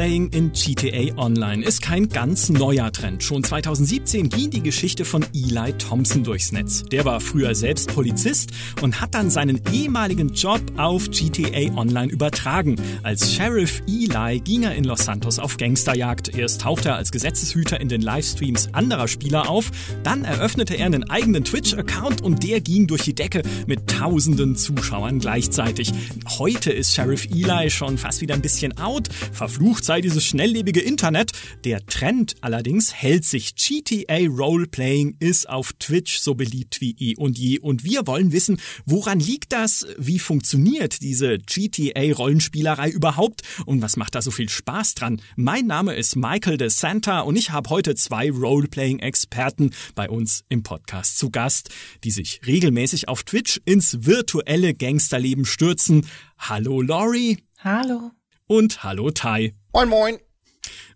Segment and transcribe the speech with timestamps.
[0.00, 3.22] Roleplaying in GTA Online ist kein ganz neuer Trend.
[3.22, 6.84] Schon 2017 ging die Geschichte von Eli Thompson durchs Netz.
[6.84, 8.50] Der war früher selbst Polizist
[8.80, 12.76] und hat dann seinen ehemaligen Job auf GTA Online übertragen.
[13.02, 16.34] Als Sheriff Eli ging er in Los Santos auf Gangsterjagd.
[16.34, 19.70] Erst tauchte er als Gesetzeshüter in den Livestreams anderer Spieler auf,
[20.02, 25.18] dann eröffnete er einen eigenen Twitch-Account und der ging durch die Decke mit tausenden Zuschauern
[25.18, 25.92] gleichzeitig.
[26.38, 29.08] Heute ist Sheriff Eli schon fast wieder ein bisschen out.
[29.32, 31.32] Verflucht sei dieses schnelllebige Internet.
[31.64, 33.56] Der Trend allerdings hält sich.
[33.56, 37.58] GTA Roleplaying ist auf Twitch so beliebt wie eh und je.
[37.58, 39.88] Und wir wollen wissen, woran liegt das?
[39.98, 43.42] Wie funktioniert diese GTA Rollenspielerei überhaupt?
[43.66, 45.20] Und was macht da so viel Spaß dran?
[45.34, 50.62] Mein Name ist Michael de Santa und ich habe heute zwei Roleplaying-Experten bei uns im
[50.62, 51.70] Podcast zu Gast,
[52.04, 56.06] die sich regelmäßig auf Twitch ins virtuelle Gangsterleben stürzen.
[56.38, 57.38] Hallo Lori.
[57.58, 58.12] Hallo.
[58.46, 59.52] Und hallo Tai.
[59.72, 60.18] Moin moin.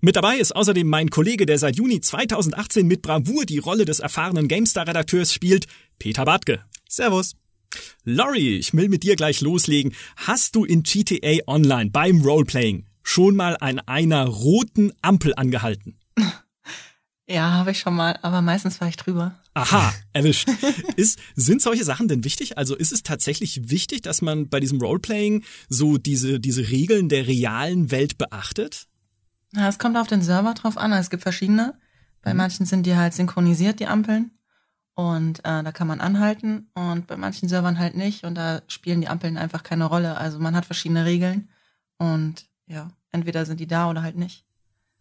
[0.00, 4.00] Mit dabei ist außerdem mein Kollege, der seit Juni 2018 mit Bravour die Rolle des
[4.00, 5.66] erfahrenen GameStar-Redakteurs spielt,
[6.00, 6.64] Peter Bartke.
[6.88, 7.36] Servus.
[8.02, 9.94] Lori, ich will mit dir gleich loslegen.
[10.16, 15.96] Hast du in GTA Online beim Roleplaying schon mal an einer roten Ampel angehalten?
[17.26, 19.34] Ja, habe ich schon mal, aber meistens fahre ich drüber.
[19.54, 20.48] Aha, erwischt.
[20.96, 22.58] Ist, sind solche Sachen denn wichtig?
[22.58, 27.26] Also ist es tatsächlich wichtig, dass man bei diesem Roleplaying so diese, diese Regeln der
[27.26, 28.88] realen Welt beachtet?
[29.52, 30.92] Ja, es kommt auf den Server drauf an.
[30.92, 31.78] Es gibt verschiedene.
[32.20, 32.38] Bei mhm.
[32.38, 34.32] manchen sind die halt synchronisiert, die Ampeln.
[34.94, 36.70] Und äh, da kann man anhalten.
[36.74, 38.24] Und bei manchen Servern halt nicht.
[38.24, 40.16] Und da spielen die Ampeln einfach keine Rolle.
[40.16, 41.48] Also man hat verschiedene Regeln.
[41.98, 44.44] Und ja, entweder sind die da oder halt nicht.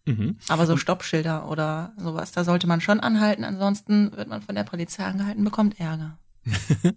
[0.06, 0.38] Mhm.
[0.50, 4.64] Aber so Stoppschilder oder sowas, da sollte man schon anhalten, ansonsten wird man von der
[4.64, 6.18] Polizei angehalten, bekommt Ärger.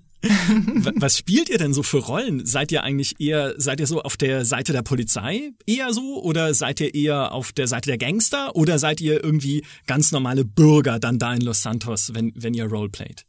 [0.97, 2.45] Was spielt ihr denn so für Rollen?
[2.47, 6.53] Seid ihr eigentlich eher, seid ihr so auf der Seite der Polizei eher so oder
[6.55, 10.99] seid ihr eher auf der Seite der Gangster oder seid ihr irgendwie ganz normale Bürger
[10.99, 13.25] dann da in Los Santos, wenn, wenn ihr Roleplayt?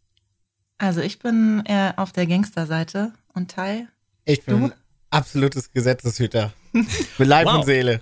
[0.79, 3.87] Also ich bin eher auf der Gangsterseite und Tai.
[4.25, 4.73] Ich bin du?
[5.09, 6.53] absolutes Gesetzeshüter.
[6.71, 7.55] Mit Leib wow.
[7.57, 8.01] und Seele.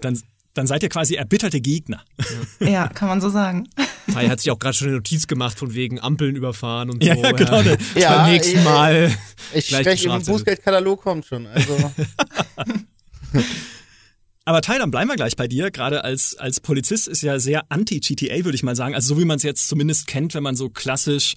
[0.00, 0.20] Dann
[0.58, 2.04] dann seid ihr quasi erbitterte Gegner.
[2.60, 3.68] Ja, ja kann man so sagen.
[4.12, 7.08] Tai hat sich auch gerade schon eine Notiz gemacht von wegen Ampeln überfahren und so.
[7.08, 7.60] Ja, genau.
[7.60, 9.14] Ja, ja beim nächsten Mal.
[9.52, 11.46] Ich, ich spreche im Bußgeldkatalog kommt schon.
[11.46, 11.76] Also.
[14.44, 15.70] Aber Tai, dann bleiben wir gleich bei dir.
[15.70, 18.94] Gerade als, als Polizist ist ja sehr anti-GTA, würde ich mal sagen.
[18.94, 21.34] Also so wie man es jetzt zumindest kennt, wenn man so klassisch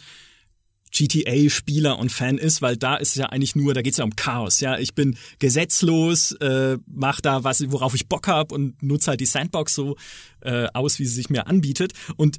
[0.92, 4.60] GTA-Spieler und Fan ist, weil da ist ja eigentlich nur, da geht's ja um Chaos.
[4.60, 9.20] Ja, ich bin gesetzlos, äh, mach da was, worauf ich Bock hab und nutze halt
[9.20, 9.96] die Sandbox so
[10.42, 11.94] äh, aus, wie sie sich mir anbietet.
[12.18, 12.38] Und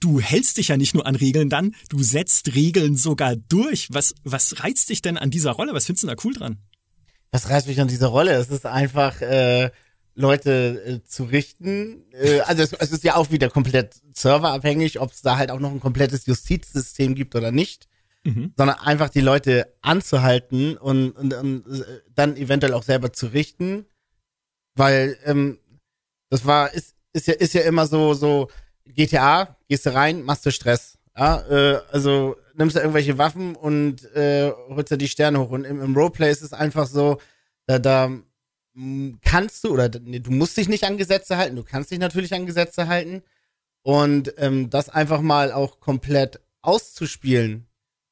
[0.00, 3.88] du hältst dich ja nicht nur an Regeln dann, du setzt Regeln sogar durch.
[3.90, 5.72] Was, was reizt dich denn an dieser Rolle?
[5.74, 6.58] Was findest du da cool dran?
[7.32, 8.32] Was reizt mich an dieser Rolle?
[8.32, 9.70] Es ist einfach äh,
[10.16, 12.04] Leute äh, zu richten.
[12.12, 15.60] Äh, also es, es, ist ja auch wieder komplett serverabhängig, ob es da halt auch
[15.60, 17.86] noch ein komplettes Justizsystem gibt oder nicht.
[18.24, 18.52] Mhm.
[18.56, 21.84] Sondern einfach die Leute anzuhalten und, und, und äh,
[22.14, 23.86] dann eventuell auch selber zu richten.
[24.74, 25.58] Weil ähm,
[26.30, 28.48] das war, ist, ist ja, ist ja immer so, so,
[28.86, 30.98] GTA, gehst du rein, machst du Stress.
[31.16, 35.50] Ja, äh, also nimmst du irgendwelche Waffen und äh, holst du die Sterne hoch.
[35.50, 37.20] Und im, im Roleplay ist es einfach so,
[37.66, 38.10] da, da
[39.22, 42.34] kannst du oder nee, du musst dich nicht an Gesetze halten, du kannst dich natürlich
[42.34, 43.22] an Gesetze halten
[43.82, 47.66] und ähm, das einfach mal auch komplett auszuspielen,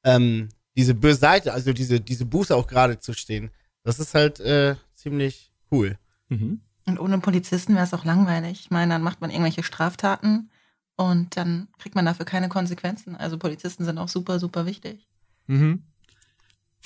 [0.04, 3.50] ähm, diese böse Seite, also diese diese Buße auch gerade zu stehen,
[3.82, 5.98] das ist halt äh, ziemlich cool.
[6.28, 6.60] Mhm.
[6.86, 8.60] Und ohne Polizisten wäre es auch langweilig.
[8.60, 10.50] Ich meine, dann macht man irgendwelche Straftaten
[10.96, 13.16] und dann kriegt man dafür keine Konsequenzen.
[13.16, 15.08] Also Polizisten sind auch super, super wichtig.
[15.46, 15.82] Mhm.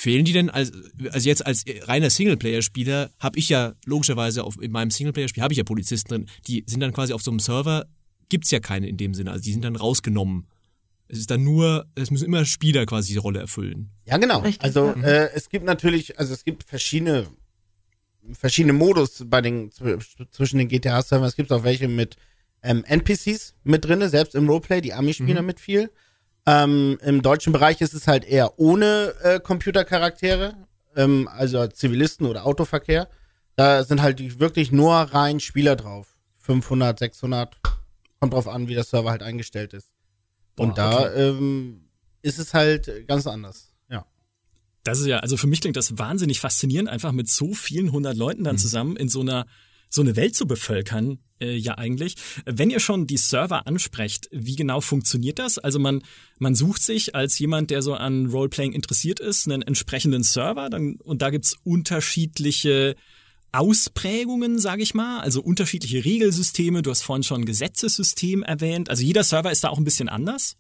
[0.01, 0.71] Fehlen die denn als
[1.11, 5.59] also jetzt als reiner Singleplayer-Spieler habe ich ja logischerweise auf in meinem Singleplayer-Spiel habe ich
[5.59, 7.85] ja Polizisten drin, die sind dann quasi auf so einem Server
[8.29, 10.47] gibt's ja keine in dem Sinne, also die sind dann rausgenommen.
[11.09, 13.91] Es ist dann nur, es müssen immer Spieler quasi die Rolle erfüllen.
[14.05, 14.39] Ja, genau.
[14.39, 15.03] Richtig, also ja.
[15.03, 17.27] äh, es gibt natürlich, also es gibt verschiedene
[18.35, 19.73] verschiedene Modus bei den
[20.31, 21.27] zwischen den GTA-Servern.
[21.27, 22.15] Es gibt auch welche mit
[22.63, 25.37] ähm, NPCs mit drinne, selbst im Roleplay, die Army spielen mhm.
[25.37, 25.91] damit viel.
[26.47, 30.55] Ähm, Im deutschen Bereich ist es halt eher ohne äh, Computercharaktere,
[30.97, 33.09] ähm, also Zivilisten oder Autoverkehr.
[33.57, 36.15] Da sind halt wirklich nur rein Spieler drauf.
[36.39, 37.57] 500, 600,
[38.21, 39.91] kommt drauf an, wie der Server halt eingestellt ist.
[40.57, 41.29] Und Boah, da okay.
[41.29, 41.89] ähm,
[42.23, 43.73] ist es halt ganz anders.
[43.91, 44.07] Ja.
[44.85, 48.17] Das ist ja, also für mich klingt das wahnsinnig faszinierend, einfach mit so vielen hundert
[48.17, 48.61] Leuten dann mhm.
[48.61, 49.47] zusammen in so einer
[49.91, 52.17] so eine Welt zu bevölkern, äh, ja eigentlich.
[52.45, 55.59] Wenn ihr schon die Server ansprecht, wie genau funktioniert das?
[55.59, 56.03] Also man,
[56.39, 60.97] man sucht sich als jemand, der so an Roleplaying interessiert ist, einen entsprechenden Server dann,
[60.97, 62.97] und da gibt's unterschiedliche
[63.53, 66.83] Ausprägungen, sage ich mal, also unterschiedliche Regelsysteme.
[66.83, 68.91] Du hast vorhin schon Gesetzessystem erwähnt.
[68.91, 70.57] Also jeder Server ist da auch ein bisschen anders.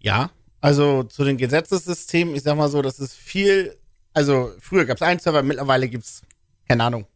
[0.00, 0.30] Ja,
[0.60, 3.76] also zu den Gesetzessystemen, ich sag mal so, das ist viel,
[4.12, 6.22] also früher gab es einen Server, mittlerweile gibt's
[6.72, 7.06] keine Ahnung,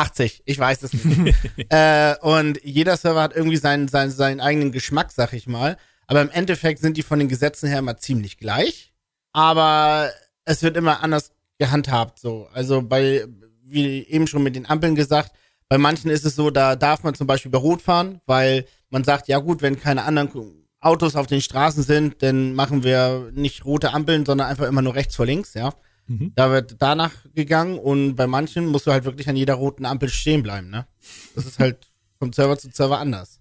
[0.00, 1.36] 80, ich weiß es nicht.
[1.68, 5.76] äh, und jeder Server hat irgendwie seinen, seinen, seinen eigenen Geschmack, sag ich mal.
[6.06, 8.92] Aber im Endeffekt sind die von den Gesetzen her immer ziemlich gleich.
[9.32, 10.10] Aber
[10.44, 12.48] es wird immer anders gehandhabt, so.
[12.52, 13.26] Also bei,
[13.62, 15.32] wie eben schon mit den Ampeln gesagt,
[15.68, 19.04] bei manchen ist es so, da darf man zum Beispiel bei Rot fahren, weil man
[19.04, 23.64] sagt, ja gut, wenn keine anderen Autos auf den Straßen sind, dann machen wir nicht
[23.64, 25.72] rote Ampeln, sondern einfach immer nur rechts vor links, ja.
[26.06, 26.32] Mhm.
[26.34, 30.08] Da wird danach gegangen und bei manchen musst du halt wirklich an jeder roten Ampel
[30.08, 30.86] stehen bleiben, ne?
[31.34, 31.86] Das ist halt
[32.18, 33.40] vom Server zu Server anders.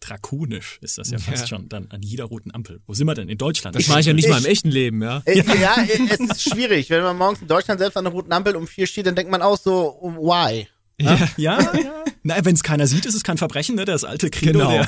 [0.00, 2.82] Drakonisch ist das ja, ja fast schon dann an jeder roten Ampel.
[2.86, 3.28] Wo sind wir denn?
[3.28, 3.74] In Deutschland?
[3.74, 5.22] Das mache ich ja nicht ich, mal im echten Leben, ja.
[5.24, 5.76] Ich, ja,
[6.10, 6.90] es ist schwierig.
[6.90, 9.30] Wenn man morgens in Deutschland selbst an der roten Ampel um vier steht, dann denkt
[9.30, 10.68] man auch so, why?
[11.00, 11.58] Ja, ja.
[11.58, 12.04] ja.
[12.22, 13.84] Na, wenn es keiner sieht, ist es kein Verbrechen, ne?
[13.84, 14.60] Das alte Credo.
[14.60, 14.84] Genau.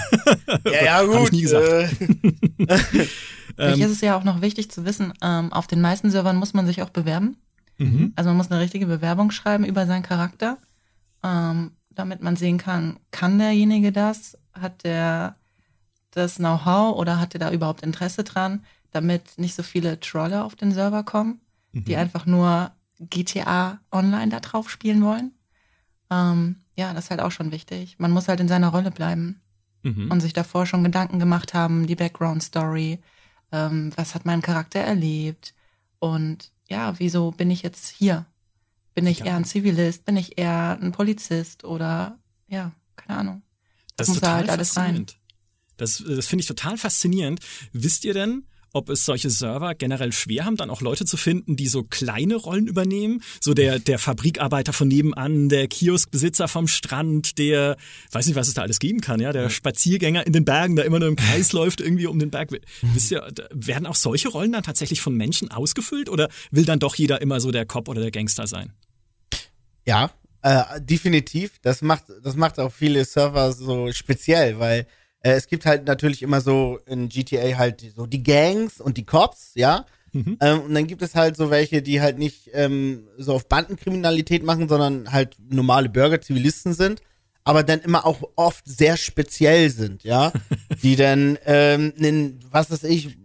[0.65, 1.15] Der, ja, ja, gut.
[1.17, 1.69] Hab ich nie gesagt.
[1.69, 1.89] Äh.
[3.57, 6.55] Vielleicht ist es ja auch noch wichtig zu wissen, ähm, auf den meisten Servern muss
[6.55, 7.37] man sich auch bewerben.
[7.79, 8.13] Mhm.
[8.17, 10.59] Also man muss eine richtige Bewerbung schreiben über seinen Charakter,
[11.23, 14.39] ähm, damit man sehen kann, kann derjenige das?
[14.53, 15.37] Hat der
[16.11, 20.55] das Know-how oder hat der da überhaupt Interesse dran, damit nicht so viele Troller auf
[20.55, 21.41] den Server kommen,
[21.73, 21.85] mhm.
[21.85, 25.33] die einfach nur GTA Online da drauf spielen wollen?
[26.11, 27.97] Ähm, ja, das ist halt auch schon wichtig.
[27.99, 29.41] Man muss halt in seiner Rolle bleiben
[29.83, 30.11] mhm.
[30.11, 33.01] und sich davor schon Gedanken gemacht haben, die Background-Story,
[33.53, 35.55] ähm, was hat mein Charakter erlebt
[35.99, 38.27] und ja, wieso bin ich jetzt hier?
[38.95, 39.27] Bin ich ja.
[39.27, 40.05] eher ein Zivilist?
[40.05, 41.65] Bin ich eher ein Polizist?
[41.65, 43.43] Oder ja, keine Ahnung.
[43.97, 45.07] Das, das muss da halt alles rein.
[45.77, 47.41] Das, das finde ich total faszinierend.
[47.73, 48.47] Wisst ihr denn,
[48.77, 52.37] ob es solche Server generell schwer haben, dann auch Leute zu finden, die so kleine
[52.37, 53.23] Rollen übernehmen.
[53.41, 57.77] So der, der Fabrikarbeiter von nebenan, der Kioskbesitzer vom Strand, der,
[58.13, 60.85] weiß nicht, was es da alles geben kann, ja, der Spaziergänger in den Bergen, der
[60.85, 62.51] immer nur im Kreis läuft, irgendwie um den Berg.
[62.83, 66.95] Wisst ihr, werden auch solche Rollen dann tatsächlich von Menschen ausgefüllt oder will dann doch
[66.95, 68.75] jeder immer so der Cop oder der Gangster sein?
[69.87, 70.11] Ja,
[70.43, 71.59] äh, definitiv.
[71.63, 74.87] Das macht, das macht auch viele Server so speziell, weil
[75.27, 79.05] äh, es gibt halt natürlich immer so in GTA halt so die Gangs und die
[79.05, 79.85] Cops, ja.
[80.13, 80.39] Mhm.
[80.41, 84.45] Ähm, und dann gibt es halt so welche, die halt nicht ähm, so auf Bandenkriminalität
[84.45, 87.03] machen, sondern halt normale Bürger, Zivilisten sind,
[87.43, 90.33] aber dann immer auch oft sehr speziell sind, ja.
[90.83, 93.19] die dann, ähm, in, was weiß ich,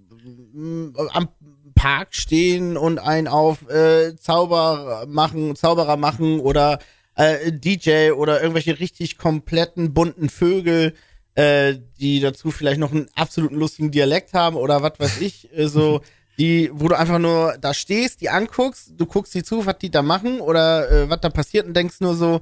[1.13, 1.29] am
[1.75, 6.79] Park stehen und einen auf äh, Zauber machen, Zauberer machen oder
[7.15, 10.93] äh, DJ oder irgendwelche richtig kompletten bunten Vögel
[11.35, 15.67] äh, die dazu vielleicht noch einen absoluten lustigen Dialekt haben oder was weiß ich, äh,
[15.67, 16.01] so,
[16.37, 19.91] die, wo du einfach nur da stehst, die anguckst, du guckst die zu, was die
[19.91, 22.41] da machen oder äh, was da passiert und denkst nur so,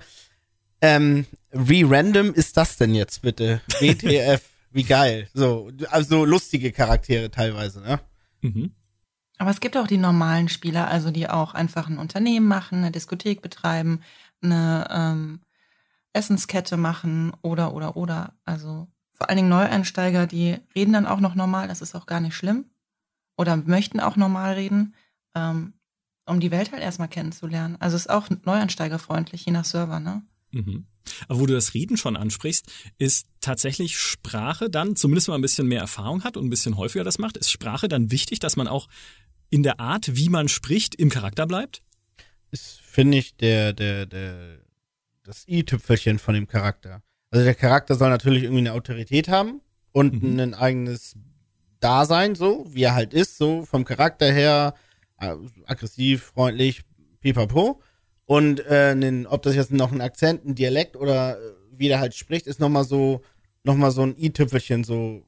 [0.81, 3.61] ähm, wie random ist das denn jetzt bitte?
[3.79, 4.41] WTF,
[4.71, 5.27] wie geil.
[5.33, 7.99] So, also lustige Charaktere teilweise, ne?
[8.41, 8.71] Mhm.
[9.37, 12.91] Aber es gibt auch die normalen Spieler, also die auch einfach ein Unternehmen machen, eine
[12.91, 14.01] Diskothek betreiben,
[14.41, 15.39] eine ähm,
[16.13, 18.33] Essenskette machen oder, oder, oder.
[18.45, 22.21] Also vor allen Dingen Neueinsteiger, die reden dann auch noch normal, das ist auch gar
[22.21, 22.65] nicht schlimm.
[23.37, 24.95] Oder möchten auch normal reden,
[25.35, 25.73] ähm,
[26.25, 27.77] um die Welt halt erstmal kennenzulernen.
[27.79, 30.23] Also ist auch neueinsteigerfreundlich, je nach Server, ne?
[30.51, 30.85] Mhm.
[31.27, 35.43] Aber wo du das Reden schon ansprichst, ist tatsächlich Sprache dann, zumindest wenn man ein
[35.43, 38.55] bisschen mehr Erfahrung hat und ein bisschen häufiger das macht, ist Sprache dann wichtig, dass
[38.55, 38.87] man auch
[39.49, 41.81] in der Art, wie man spricht, im Charakter bleibt?
[42.51, 44.59] Ist, finde ich, der, der, der
[45.29, 47.03] das i-Tüpfelchen von dem Charakter.
[47.29, 50.39] Also der Charakter soll natürlich irgendwie eine Autorität haben und mhm.
[50.39, 51.15] ein eigenes
[51.79, 54.73] Dasein, so wie er halt ist, so vom Charakter her,
[55.19, 56.81] äh, aggressiv, freundlich,
[57.21, 57.79] pipapo.
[58.25, 61.99] Und äh, nen, ob das jetzt noch ein Akzent, ein Dialekt oder äh, wie der
[61.99, 63.21] halt spricht, ist nochmal so,
[63.63, 65.23] noch mal so ein i-Tüpfelchen, so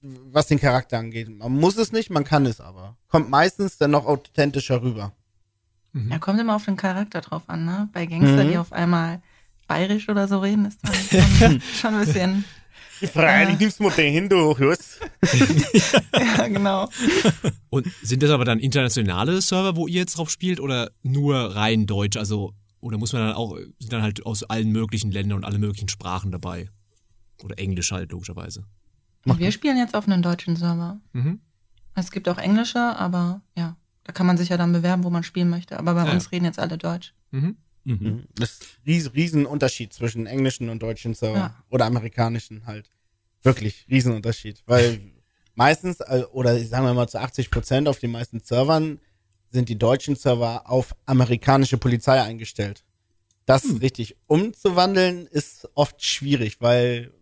[0.00, 1.28] was den Charakter angeht.
[1.28, 2.96] Man muss es nicht, man kann es aber.
[3.06, 5.12] Kommt meistens dann noch authentischer rüber.
[5.92, 6.10] Mhm.
[6.10, 7.88] Ja, kommt immer auf den Charakter drauf an, ne?
[7.92, 8.50] Bei Gangster, mhm.
[8.50, 9.22] die auf einmal
[9.66, 10.94] bayerisch oder so reden, ist dann
[11.38, 12.44] schon, schon ein bisschen.
[13.08, 15.00] Freilich äh, nimmst du mal den hin, du Just.
[16.14, 16.88] ja, genau.
[17.68, 21.86] Und sind das aber dann internationale Server, wo ihr jetzt drauf spielt oder nur rein
[21.86, 22.16] deutsch?
[22.16, 25.58] Also, oder muss man dann auch, sind dann halt aus allen möglichen Ländern und alle
[25.58, 26.68] möglichen Sprachen dabei?
[27.42, 28.64] Oder Englisch halt, logischerweise.
[29.24, 31.00] Wir spielen jetzt auf einem deutschen Server.
[31.12, 31.40] Mhm.
[31.94, 33.76] Es gibt auch englische, aber ja.
[34.04, 35.78] Da kann man sich ja dann bewerben, wo man spielen möchte.
[35.78, 36.12] Aber bei ja.
[36.12, 37.14] uns reden jetzt alle Deutsch.
[37.30, 37.56] Mhm.
[37.84, 37.98] Mhm.
[38.00, 38.24] mhm.
[38.34, 41.36] Das ist ein Riesenunterschied zwischen englischen und deutschen Server.
[41.36, 41.64] Ja.
[41.70, 42.90] Oder amerikanischen halt.
[43.42, 44.62] Wirklich, Riesenunterschied.
[44.66, 45.00] Weil
[45.54, 49.00] meistens, äh, oder sagen wir mal zu 80 Prozent auf den meisten Servern
[49.50, 52.84] sind die deutschen Server auf amerikanische Polizei eingestellt.
[53.44, 57.12] Das richtig umzuwandeln ist oft schwierig, weil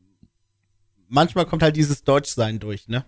[1.09, 3.05] manchmal kommt halt dieses Deutschsein durch, ne?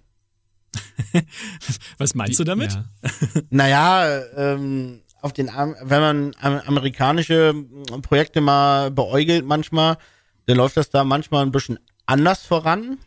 [1.99, 2.73] Was meinst du damit?
[2.73, 2.85] Ja.
[3.51, 7.55] Naja, ähm, auf den, wenn man am- amerikanische
[8.03, 9.97] Projekte mal beäugelt manchmal,
[10.47, 12.99] dann läuft das da manchmal ein bisschen anders voran,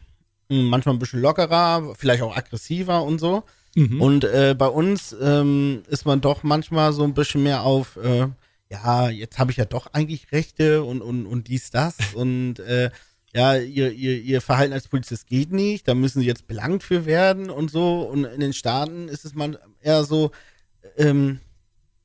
[0.48, 3.44] manchmal ein bisschen lockerer, vielleicht auch aggressiver und so.
[4.02, 8.28] Und äh, bei uns ähm, ist man doch manchmal so ein bisschen mehr auf, äh,
[8.70, 12.90] ja, jetzt habe ich ja doch eigentlich Rechte und, und, und dies, das und äh,
[13.36, 17.06] ja, ihr, ihr, ihr Verhalten als Polizist geht nicht, da müssen sie jetzt belangt für
[17.06, 18.04] werden und so.
[18.04, 20.32] Und in den Staaten ist es man eher so,
[20.96, 21.42] ähm,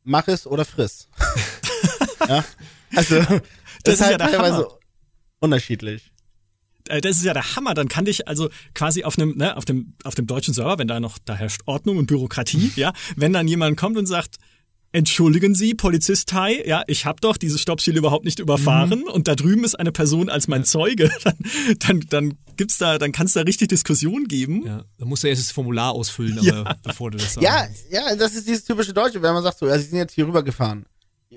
[0.03, 1.09] mach es oder friss.
[2.29, 2.45] ja,
[2.97, 4.79] also das, Das ist ist halt ja teilweise Hammer.
[5.39, 6.11] unterschiedlich.
[6.89, 7.75] Äh, Das ist ja der Hammer.
[7.75, 10.89] Dann kann dich also quasi auf einem, ne, auf dem, auf dem deutschen Server, wenn
[10.89, 14.39] da noch, da herrscht Ordnung und Bürokratie, ja, wenn dann jemand kommt und sagt,
[14.93, 19.37] Entschuldigen Sie, Polizist Tai, ja, ich habe doch dieses Stoppschild überhaupt nicht überfahren und da
[19.37, 21.37] drüben ist eine Person als mein Zeuge, dann,
[21.79, 24.67] dann, dann gibt's da, dann kann es da richtig Diskussion geben.
[24.67, 27.43] Ja, da musst du erst das Formular ausfüllen, aber bevor du das sagst.
[27.43, 30.13] Ja, ja, das ist dieses typische Deutsche, wenn man sagt so, ja, sie sind jetzt
[30.15, 30.85] hier rübergefahren.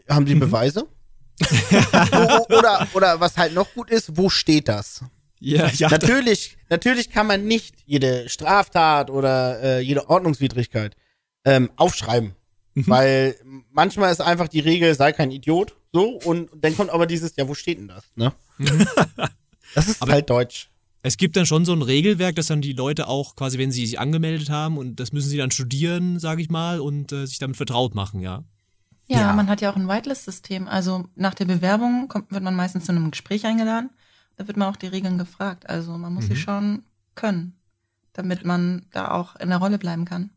[0.10, 0.28] Haben Mhm.
[0.30, 0.88] Sie Beweise?
[2.12, 5.04] O- oder, oder was halt noch gut ist, wo steht das?
[5.40, 5.90] Ja, ja.
[5.90, 10.96] natürlich, natürlich kann man nicht jede Straftat oder äh, jede Ordnungswidrigkeit
[11.46, 12.34] ähm, aufschreiben.
[12.76, 12.88] Mhm.
[12.88, 13.36] Weil
[13.72, 17.48] manchmal ist einfach die Regel, sei kein Idiot, so, und dann kommt aber dieses, ja,
[17.48, 18.34] wo steht denn das, ne?
[19.76, 20.70] das ist halt deutsch.
[21.06, 23.86] Es gibt dann schon so ein Regelwerk, dass dann die Leute auch quasi, wenn sie
[23.86, 27.40] sich angemeldet haben und das müssen sie dann studieren, sage ich mal, und äh, sich
[27.40, 28.44] damit vertraut machen, ja.
[29.08, 29.34] Ja, Ja.
[29.34, 30.68] man hat ja auch ein Whitelist-System.
[30.70, 33.90] Also nach der Bewerbung kommt, wird man meistens zu einem Gespräch eingeladen.
[34.38, 35.70] Da wird man auch die Regeln gefragt.
[35.70, 36.84] Also man muss sie schon
[37.16, 37.54] können,
[38.14, 40.30] damit man da auch in der Rolle bleiben kann.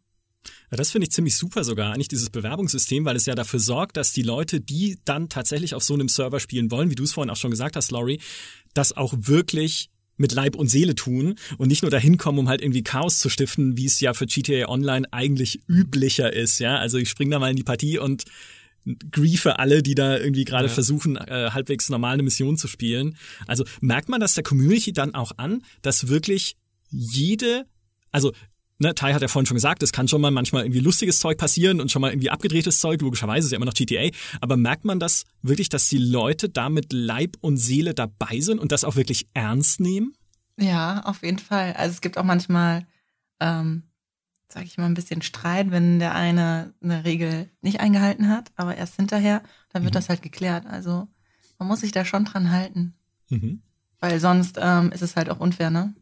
[0.71, 3.97] Ja, das finde ich ziemlich super sogar, eigentlich dieses Bewerbungssystem, weil es ja dafür sorgt,
[3.97, 7.13] dass die Leute, die dann tatsächlich auf so einem Server spielen wollen, wie du es
[7.13, 8.21] vorhin auch schon gesagt hast, Laurie,
[8.75, 12.63] das auch wirklich mit Leib und Seele tun und nicht nur dahin kommen, um halt
[12.63, 16.79] irgendwie Chaos zu stiften, wie es ja für GTA Online eigentlich üblicher ist, ja.
[16.79, 18.25] Also ich spring da mal in die Partie und
[19.11, 20.73] griefe alle, die da irgendwie gerade Ja.
[20.75, 23.17] versuchen, äh, halbwegs normal eine Mission zu spielen.
[23.47, 26.57] Also merkt man das der Community dann auch an, dass wirklich
[26.91, 27.67] jede,
[28.11, 28.33] also
[28.79, 31.39] ne, Tai hat ja vorhin schon gesagt, es kann schon mal manchmal irgendwie lustiges Zeug
[31.39, 34.85] passieren und schon mal irgendwie abgedrehtes Zeug, logischerweise ist ja immer noch GTA, aber merkt
[34.85, 38.85] man das wirklich, dass die Leute da mit Leib und Seele dabei sind und das
[38.85, 40.15] auch wirklich ernst nehmen?
[40.59, 41.75] Ja, auf jeden Fall.
[41.75, 42.87] Also es gibt auch manchmal,
[43.41, 43.83] ähm,
[44.49, 48.77] sag ich mal, ein bisschen Streit, wenn der eine eine Regel nicht eingehalten hat, aber
[48.77, 49.43] erst hinterher,
[49.73, 50.65] dann wird das halt geklärt.
[50.67, 51.09] Also
[51.59, 52.95] man muss sich da schon dran halten,
[53.29, 53.61] Mhm.
[54.01, 55.95] weil sonst ähm, ist es halt auch unfair, ne?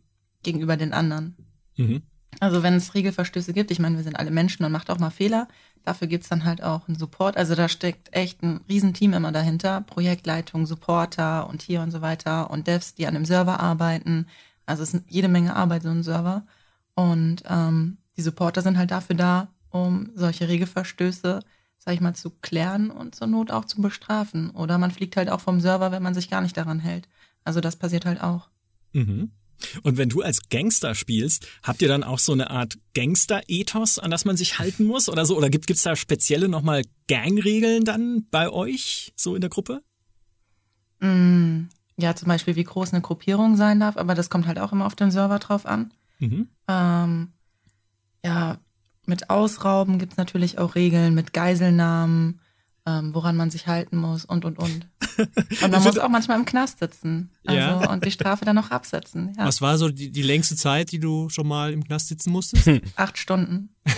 [0.43, 1.37] Gegenüber den anderen.
[1.77, 2.03] Mhm.
[2.41, 5.11] Also wenn es Regelverstöße gibt, ich meine, wir sind alle Menschen und macht auch mal
[5.11, 5.49] Fehler,
[5.85, 7.37] dafür gibt's dann halt auch einen Support.
[7.37, 9.83] Also da steckt echt ein Riesenteam immer dahinter.
[9.83, 14.27] Projektleitung, Supporter und hier und so weiter und Devs, die an dem Server arbeiten.
[14.67, 16.47] Also es ist jede Menge Arbeit, so ein Server.
[16.95, 21.41] Und ähm, die Supporter sind halt dafür da, um solche Regelverstöße,
[21.79, 24.51] sag ich mal, zu klären und zur Not auch zu bestrafen.
[24.51, 27.09] Oder man fliegt halt auch vom Server, wenn man sich gar nicht daran hält.
[27.45, 28.49] Also das passiert halt auch.
[28.93, 29.33] Mhm.
[29.83, 34.11] Und wenn du als Gangster spielst, habt ihr dann auch so eine Art Gangster-Ethos, an
[34.11, 35.37] das man sich halten muss oder so?
[35.37, 39.83] Oder gibt es da spezielle nochmal Gangregeln dann bei euch so in der Gruppe?
[41.01, 44.73] Mm, Ja, zum Beispiel, wie groß eine Gruppierung sein darf, aber das kommt halt auch
[44.73, 45.93] immer auf den Server drauf an.
[46.19, 46.49] Mhm.
[46.67, 47.33] Ähm,
[48.25, 48.59] ja,
[49.07, 52.41] mit Ausrauben gibt's natürlich auch Regeln, mit Geiselnahmen,
[52.87, 54.87] ähm, woran man sich halten muss und und und.
[55.63, 57.31] Und man muss auch manchmal im Knast sitzen.
[57.47, 57.91] Also, Ja.
[57.93, 59.33] Und die Strafe dann noch absetzen.
[59.39, 59.47] Ja.
[59.47, 62.69] Was war so die, die längste Zeit, die du schon mal im Knast sitzen musstest?
[62.97, 63.69] Acht Stunden.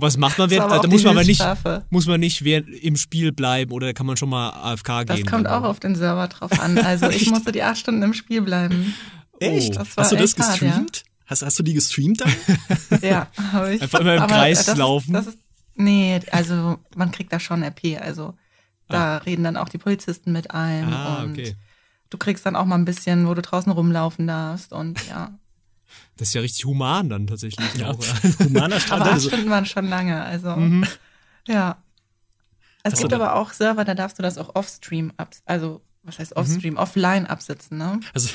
[0.00, 1.44] Was macht man Das während, da muss man aber nicht,
[1.90, 5.26] muss man nicht während, im Spiel bleiben oder kann man schon mal AFK Das gehen?
[5.26, 6.76] kommt auch auf den Server drauf an.
[6.78, 8.94] Also ich musste die acht Stunden im Spiel bleiben.
[9.38, 9.76] Echt?
[9.76, 10.66] das war hast du das echt hart, ja.
[10.68, 11.04] gestreamt?
[11.26, 12.32] Hast, hast du die gestreamt dann?
[13.02, 13.82] Ja, habe ich.
[13.82, 15.14] Einfach immer im Aber Kreis das laufen?
[15.14, 15.38] Ist, das ist,
[15.80, 17.98] nee, also man kriegt da schon RP.
[18.00, 18.34] Also
[18.88, 21.54] da reden dann auch die Polizisten mit einem Ah, und okay.
[22.10, 25.38] du kriegst dann auch mal ein bisschen, wo du draußen rumlaufen darfst und ja.
[26.16, 27.74] Das ist ja richtig human dann tatsächlich.
[27.74, 27.90] Ja.
[27.90, 27.98] Auch,
[28.40, 29.02] Humaner Strand.
[29.02, 30.56] Aber acht Also, Stunden waren schon lange, also
[31.46, 31.82] ja.
[32.82, 35.82] Es Hast du gibt aber auch Server, da darfst du das auch offstream ab, also
[36.02, 38.00] was heißt offstream, offline absitzen, ne?
[38.14, 38.30] also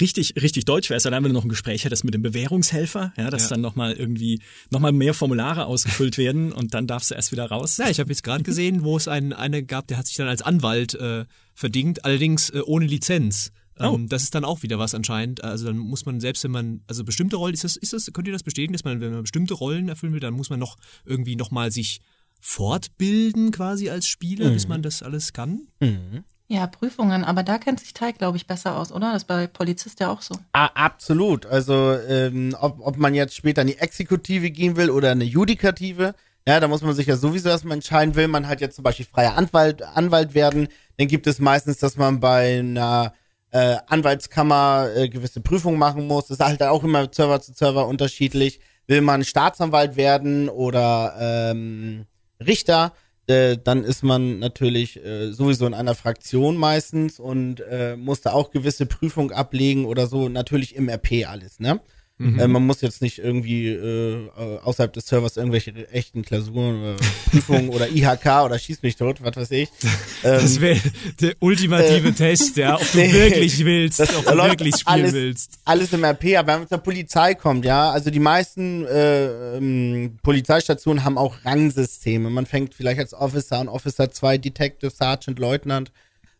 [0.00, 3.12] richtig, richtig deutsch wäre es dann, wenn du noch ein Gespräch hättest mit dem Bewährungshelfer,
[3.16, 3.48] ja, dass Ja.
[3.50, 7.78] dann nochmal irgendwie nochmal mehr Formulare ausgefüllt werden und dann darfst du erst wieder raus.
[7.78, 10.28] Ja, ich habe jetzt gerade gesehen, wo es einen eine gab, der hat sich dann
[10.28, 13.52] als Anwalt äh, verdingt, allerdings äh, ohne Lizenz.
[13.78, 13.94] Oh.
[13.94, 15.42] Ähm, das ist dann auch wieder was anscheinend.
[15.42, 18.26] Also dann muss man selbst, wenn man, also bestimmte Rollen, ist das, ist das, könnt
[18.28, 20.76] ihr das bestätigen, dass man, wenn man bestimmte Rollen erfüllen will, dann muss man noch
[21.06, 22.00] irgendwie nochmal sich
[22.38, 25.68] fortbilden quasi als Spieler, bis man das alles kann?
[25.80, 26.24] Mhm.
[26.52, 29.12] Ja, Prüfungen, aber da kennt sich Teig, glaube ich, besser aus, oder?
[29.12, 30.34] Das ist bei Polizist ja auch so.
[30.52, 31.46] Ah, absolut.
[31.46, 36.14] Also ähm, ob, ob man jetzt später in die Exekutive gehen will oder eine Judikative,
[36.46, 39.06] ja, da muss man sich ja sowieso erstmal entscheiden, will man halt jetzt zum Beispiel
[39.06, 40.68] freier Anwalt, Anwalt werden,
[40.98, 43.14] dann gibt es meistens, dass man bei einer
[43.50, 46.26] äh, Anwaltskammer äh, gewisse Prüfungen machen muss.
[46.26, 48.60] Das ist halt auch immer Server zu Server unterschiedlich.
[48.86, 52.04] Will man Staatsanwalt werden oder ähm,
[52.46, 52.92] Richter,
[53.26, 58.32] äh, dann ist man natürlich äh, sowieso in einer Fraktion meistens und äh, muss da
[58.32, 60.28] auch gewisse Prüfungen ablegen oder so.
[60.28, 61.80] Natürlich im RP alles, ne?
[62.22, 66.96] Äh, man muss jetzt nicht irgendwie äh, äh, außerhalb des Servers irgendwelche echten Klausuren oder
[67.30, 69.68] Prüfungen oder IHK oder Schieß mich tot, was weiß ich.
[70.24, 70.78] Ähm, Das wäre
[71.20, 75.58] der ultimative Test, ja, ob du nee, wirklich willst, ob du wirklich spielen alles, willst.
[75.64, 80.18] Alles im RP, aber wenn man zur Polizei kommt, ja, also die meisten äh, ähm,
[80.22, 82.30] Polizeistationen haben auch Rangsysteme.
[82.30, 85.90] Man fängt vielleicht als Officer an, Officer 2, Detective, Sergeant, Leutnant,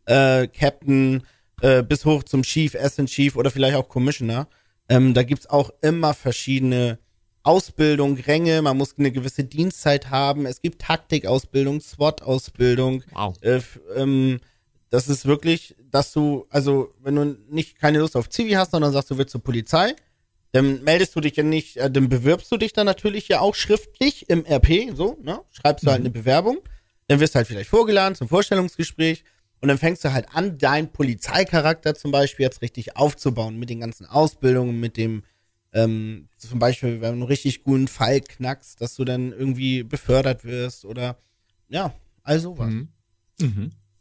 [0.06, 1.24] äh, Captain,
[1.60, 4.46] äh, bis hoch zum Chief, Assistant Chief oder vielleicht auch Commissioner.
[4.92, 6.98] Ähm, da gibt's auch immer verschiedene
[7.44, 10.44] Ausbildung, Ränge, man muss eine gewisse Dienstzeit haben.
[10.44, 13.02] Es gibt Taktikausbildung, SWAT-Ausbildung.
[13.12, 13.34] Wow.
[13.40, 13.60] Äh,
[13.96, 14.40] ähm,
[14.90, 18.92] das ist wirklich, dass du, also wenn du nicht keine Lust auf Zivi hast, sondern
[18.92, 19.96] sagst, du willst zur Polizei,
[20.52, 23.54] dann meldest du dich ja nicht, äh, dann bewirbst du dich dann natürlich ja auch
[23.54, 25.40] schriftlich im RP, so, ne?
[25.52, 26.58] Schreibst du halt eine Bewerbung,
[27.08, 29.24] dann wirst du halt vielleicht vorgeladen zum Vorstellungsgespräch
[29.62, 33.78] und dann fängst du halt an, deinen Polizeicharakter zum Beispiel jetzt richtig aufzubauen mit den
[33.78, 35.22] ganzen Ausbildungen, mit dem,
[35.72, 40.44] ähm, zum Beispiel, wenn du einen richtig guten Fall knackst, dass du dann irgendwie befördert
[40.44, 41.16] wirst oder
[41.68, 42.70] ja, all sowas.
[42.70, 42.88] Mhm.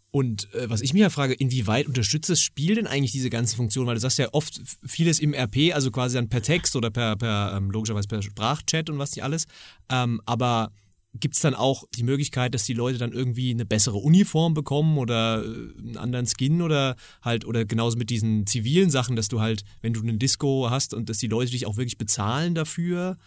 [0.09, 3.55] Und äh, was ich mir ja frage, inwieweit unterstützt das Spiel denn eigentlich diese ganzen
[3.55, 3.87] Funktionen?
[3.87, 7.15] Weil du sagst ja oft vieles im RP, also quasi dann per Text oder per,
[7.15, 9.45] per ähm, logischerweise per Sprachchat und was nicht alles.
[9.89, 10.71] Ähm, aber
[11.13, 14.97] gibt es dann auch die Möglichkeit, dass die Leute dann irgendwie eine bessere Uniform bekommen
[14.97, 19.41] oder äh, einen anderen Skin oder halt, oder genauso mit diesen zivilen Sachen, dass du
[19.41, 23.17] halt, wenn du einen Disco hast und dass die Leute dich auch wirklich bezahlen dafür?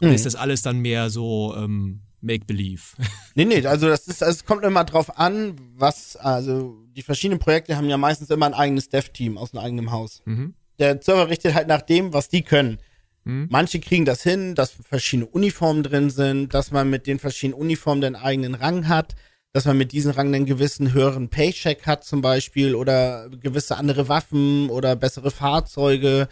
[0.00, 2.82] Oder ist das alles dann mehr so ähm, Make-Believe?
[3.34, 7.38] Nee, nee, also das ist, also es kommt immer drauf an, was, also die verschiedenen
[7.38, 10.20] Projekte haben ja meistens immer ein eigenes Dev-Team aus einem eigenen Haus.
[10.26, 10.54] Mhm.
[10.78, 12.78] Der Server richtet halt nach dem, was die können.
[13.24, 13.48] Mhm.
[13.50, 18.00] Manche kriegen das hin, dass verschiedene Uniformen drin sind, dass man mit den verschiedenen Uniformen
[18.00, 19.14] den eigenen Rang hat,
[19.52, 24.08] dass man mit diesen Rang einen gewissen höheren Paycheck hat zum Beispiel oder gewisse andere
[24.08, 26.28] Waffen oder bessere Fahrzeuge.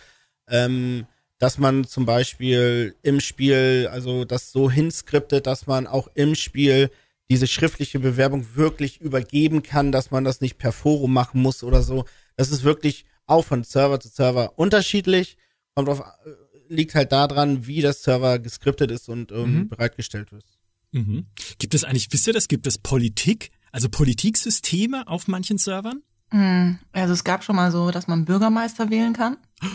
[0.48, 1.06] Ähm,
[1.40, 6.90] dass man zum Beispiel im Spiel, also das so hinskriptet, dass man auch im Spiel
[7.30, 11.80] diese schriftliche Bewerbung wirklich übergeben kann, dass man das nicht per Forum machen muss oder
[11.80, 12.04] so.
[12.36, 15.38] Das ist wirklich auch von Server zu Server unterschiedlich.
[15.74, 16.30] Kommt auf, äh,
[16.70, 19.68] liegt halt daran, wie das Server geskriptet ist und ähm, Mhm.
[19.68, 20.44] bereitgestellt wird.
[20.92, 21.26] Mhm.
[21.58, 26.02] Gibt es eigentlich, wisst ihr das, gibt es Politik, also Politiksysteme auf manchen Servern?
[26.30, 29.36] Hm, Also es gab schon mal so, dass man Bürgermeister wählen kann.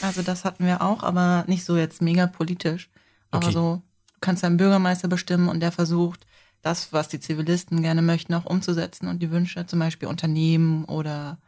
[0.00, 2.88] Also das hatten wir auch, aber nicht so jetzt mega politisch.
[3.30, 3.52] Aber Okay.
[3.54, 3.82] so,
[4.14, 6.24] du kannst einen Bürgermeister bestimmen und der versucht,
[6.62, 11.38] das, was die Zivilisten gerne möchten, auch umzusetzen und die Wünsche, zum Beispiel Unternehmen oder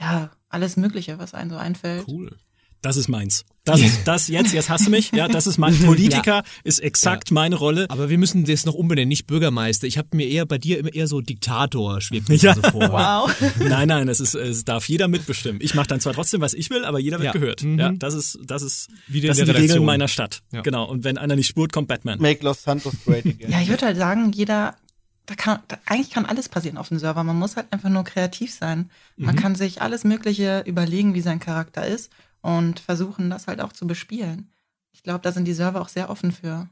[0.00, 2.06] ja, alles Mögliche, was einem so einfällt.
[2.08, 2.38] Cool.
[2.82, 3.44] Das ist meins.
[3.64, 5.10] Das ist das jetzt, jetzt hast du mich.
[5.10, 7.86] Ja, das ist mein Politiker, ist exakt meine Rolle.
[7.88, 9.88] Aber wir müssen das noch umbenennen, nicht Bürgermeister.
[9.88, 12.54] Ich habe mir eher bei dir immer eher so Diktator schwebt mir Ja.
[12.54, 12.92] so vor.
[12.92, 13.34] Wow.
[13.58, 15.60] Nein, nein, es ist, es darf jeder mitbestimmen.
[15.60, 17.32] Ich mache dann zwar trotzdem, was ich will, aber jeder wird Ja.
[17.32, 17.62] gehört.
[17.64, 17.78] Mhm.
[17.78, 19.84] Ja, das ist, das ist, Wieder das in sind die Regeln Redaktion.
[19.86, 20.42] meiner Stadt.
[20.52, 20.60] Ja.
[20.60, 20.84] Genau.
[20.88, 22.20] Und wenn einer nicht spurt, kommt Batman.
[22.20, 23.50] Make Los Santos great again.
[23.50, 24.76] Ja, ich würde halt sagen, jeder,
[25.26, 27.24] da kann, da, eigentlich kann alles passieren auf dem Server.
[27.24, 28.90] Man muss halt einfach nur kreativ sein.
[29.16, 29.38] Man Mhm.
[29.40, 32.10] kann sich alles Mögliche überlegen, wie sein Charakter ist
[32.46, 34.52] und versuchen, das halt auch zu bespielen.
[34.92, 36.68] Ich glaube, da sind die Server auch sehr offen für.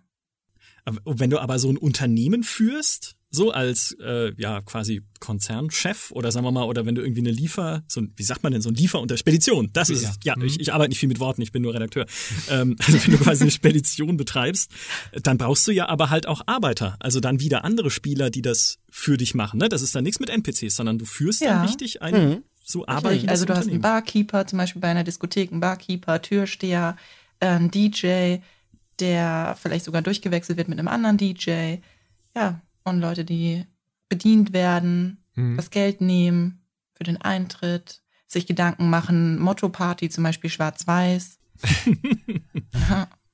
[1.05, 6.47] Wenn du aber so ein Unternehmen führst, so als äh, ja quasi Konzernchef oder sagen
[6.47, 8.69] wir mal, oder wenn du irgendwie eine Liefer, so ein, wie sagt man denn, so
[8.69, 10.37] ein Liefer unter Spedition, das ist Ja.
[10.37, 12.07] Ja, ich, ich arbeite nicht viel mit Worten, ich bin nur Redakteur.
[12.49, 14.71] Ähm, also wenn du quasi eine Spedition betreibst,
[15.23, 18.79] dann brauchst du ja aber halt auch Arbeiter, also dann wieder andere Spieler, die das
[18.89, 19.59] für dich machen.
[19.59, 19.69] Ne?
[19.69, 21.55] Das ist dann nichts mit NPCs, sondern du führst Ja.
[21.57, 23.81] dann richtig ein so arbeitendes also du hast einen.
[23.81, 26.97] Barkeeper, zum Beispiel bei einer Diskothek, einen Barkeeper, Türsteher,
[27.41, 28.39] äh, einen DJ,
[29.01, 31.77] der vielleicht sogar durchgewechselt wird mit einem anderen DJ.
[32.35, 33.65] Ja, und Leute, die
[34.09, 35.57] bedient werden, Mhm.
[35.57, 36.63] das Geld nehmen
[36.95, 41.39] für den Eintritt, sich Gedanken machen, Motto-Party zum Beispiel schwarz-weiß.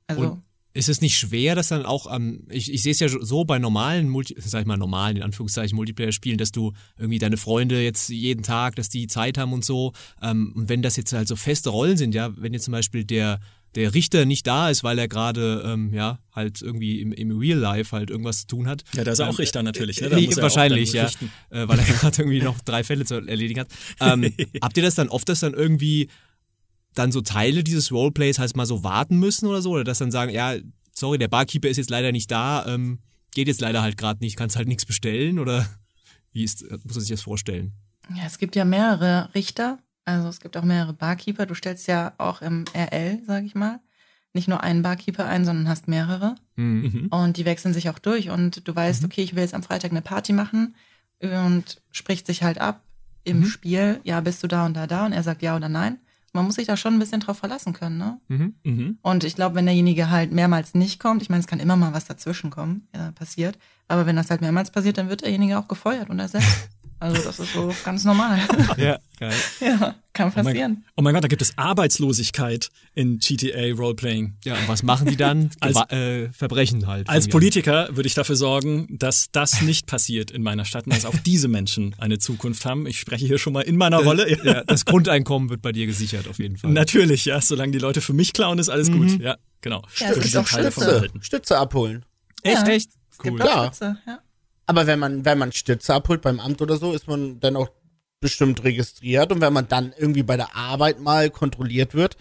[0.07, 3.09] also Und- Ist es nicht schwer, dass dann auch ähm, ich, ich sehe es ja
[3.09, 7.37] so bei normalen Multi, sag ich mal normalen in Anführungszeichen Multiplayer-Spielen, dass du irgendwie deine
[7.37, 9.93] Freunde jetzt jeden Tag, dass die Zeit haben und so.
[10.23, 13.05] Ähm, und wenn das jetzt halt so feste Rollen sind, ja, wenn jetzt zum Beispiel
[13.05, 13.41] der
[13.75, 17.59] der Richter nicht da ist, weil er gerade ähm, ja halt irgendwie im, im Real
[17.59, 18.83] Life halt irgendwas zu tun hat.
[18.95, 20.01] Ja, da ist er auch Ähm, Richter natürlich.
[20.01, 20.09] Ne?
[20.09, 21.31] äh, Da auch wahrscheinlich, ja, richten.
[21.51, 23.69] äh, weil er gerade irgendwie noch drei Fälle zu erledigen hat.
[24.01, 26.09] Ähm, habt ihr das dann oft, dass dann irgendwie
[26.95, 29.71] dann so Teile dieses Roleplays heißt mal so warten müssen oder so?
[29.71, 30.55] Oder dass dann sagen, ja,
[30.95, 32.99] sorry, der Barkeeper ist jetzt leider nicht da, ähm,
[33.33, 35.67] geht jetzt leider halt gerade nicht, kannst halt nichts bestellen oder
[36.33, 37.73] wie ist, muss man sich das vorstellen?
[38.15, 41.47] Ja, es gibt ja mehrere Richter, also es gibt auch mehrere Barkeeper.
[41.47, 43.79] Du stellst ja auch im RL, sag ich mal,
[44.33, 46.35] nicht nur einen Barkeeper ein, sondern hast mehrere.
[46.57, 47.07] Mhm.
[47.11, 49.93] Und die wechseln sich auch durch und du weißt, okay, ich will jetzt am Freitag
[49.93, 50.75] eine Party machen
[51.21, 52.83] und spricht sich halt ab
[53.23, 53.45] im Mhm.
[53.45, 55.99] Spiel, ja, bist du da und da da und er sagt ja oder nein.
[56.33, 58.21] Man muss sich da schon ein bisschen drauf verlassen können, ne?
[58.29, 58.55] Mhm.
[58.63, 58.99] Mhm.
[59.03, 61.93] Und ich glaube, wenn derjenige halt mehrmals nicht kommt, ich meine, es kann immer mal
[61.93, 65.69] was dazwischen kommen, ja, passiert, aber wenn das halt mehrmals passiert, dann wird derjenige auch
[65.69, 66.71] gefeuert und ersetzt.
[67.01, 68.39] Also das ist so ganz normal.
[68.77, 69.35] Ja, geil.
[69.61, 70.85] ja, kann Oh mein, passieren.
[70.97, 74.37] oh mein Gott, da gibt es Arbeitslosigkeit in GTA Roleplaying.
[74.45, 75.51] Ja, und was machen die dann?
[75.61, 77.09] Als- äh, Verbrechen halt.
[77.09, 77.29] Als.
[77.29, 81.17] Politiker würde ich dafür sorgen, dass das nicht passiert in meiner Stadt und dass auch
[81.25, 82.87] diese Menschen eine Zukunft haben.
[82.87, 84.37] Ich spreche hier schon mal in meiner Rolle.
[84.45, 86.71] Ja, das Grundeinkommen wird bei dir gesichert auf jeden Fall.
[86.71, 87.41] Natürlich, ja.
[87.41, 89.19] Solange die Leute für mich klauen, ist alles gut.
[89.21, 89.83] Ja, genau.
[89.99, 91.09] Ja, es gibt auch Stütze.
[91.21, 92.05] Stütze abholen.
[92.43, 92.73] Echt, Ja.
[92.75, 92.91] echt?
[93.11, 93.43] Es gibt Cool.
[93.43, 93.67] auch Klar.
[93.67, 94.19] Spitze, ja.
[94.71, 97.71] Aber wenn man, wenn man Stütze abholt beim Amt oder so, ist man dann auch
[98.21, 99.33] bestimmt registriert.
[99.33, 102.17] Und wenn man dann irgendwie bei der Arbeit mal kontrolliert wird,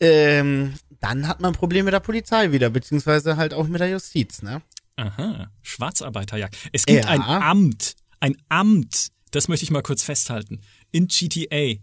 [0.00, 3.88] ähm, dann hat man ein Problem mit der Polizei wieder, beziehungsweise halt auch mit der
[3.88, 4.62] Justiz, ne?
[4.96, 6.56] Aha, Schwarzarbeiterjagd.
[6.72, 7.08] Es gibt Ja.
[7.10, 11.80] ein Amt, ein Amt, das möchte ich mal kurz festhalten, in GTA.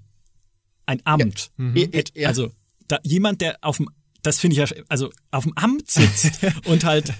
[0.86, 1.50] Ein Amt.
[1.58, 2.28] Ja, ja.
[2.28, 2.52] Also
[2.90, 3.88] da, jemand, der auf dem,
[4.22, 7.14] das finde ich ja, also auf dem Amt sitzt und halt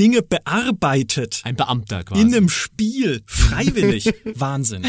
[0.00, 1.42] Dinge bearbeitet.
[1.44, 2.22] Ein Beamter quasi.
[2.22, 4.10] In einem Spiel, freiwillig.
[4.34, 4.86] Wahnsinn.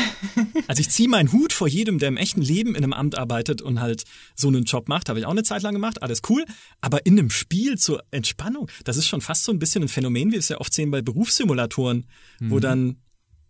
[0.67, 3.62] Also ich ziehe meinen Hut vor jedem, der im echten Leben in einem Amt arbeitet
[3.62, 5.10] und halt so einen Job macht.
[5.10, 6.45] Habe ich auch eine Zeit lang gemacht, alles cool.
[6.80, 10.30] Aber in einem Spiel zur Entspannung, das ist schon fast so ein bisschen ein Phänomen,
[10.30, 12.06] wie wir es ja oft sehen bei Berufssimulatoren,
[12.39, 12.95] wo dann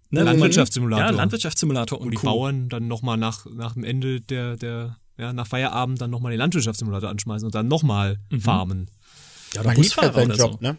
[0.09, 1.05] ne, Landwirtschaftssimulator.
[1.05, 2.25] Ja, Landwirtschaftssimulator wo und die Co.
[2.25, 6.39] Bauern dann nochmal nach, nach dem Ende der, der, ja, nach Feierabend dann nochmal den
[6.39, 8.89] Landwirtschaftssimulator anschmeißen und dann nochmal farmen.
[9.53, 10.67] Ja, oder halt Busfahrer oder Job, so.
[10.67, 10.77] ne?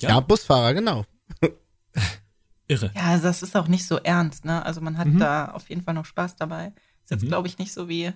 [0.00, 0.08] Ja.
[0.10, 0.20] Ja.
[0.20, 1.04] Busfahrer, genau.
[2.68, 2.90] Irre.
[2.94, 4.64] Ja, also das ist auch nicht so ernst, ne?
[4.64, 5.18] Also man hat Mhm.
[5.18, 6.72] da auf jeden Fall noch Spaß dabei.
[7.04, 8.12] Ist jetzt, glaube ich, nicht so wie,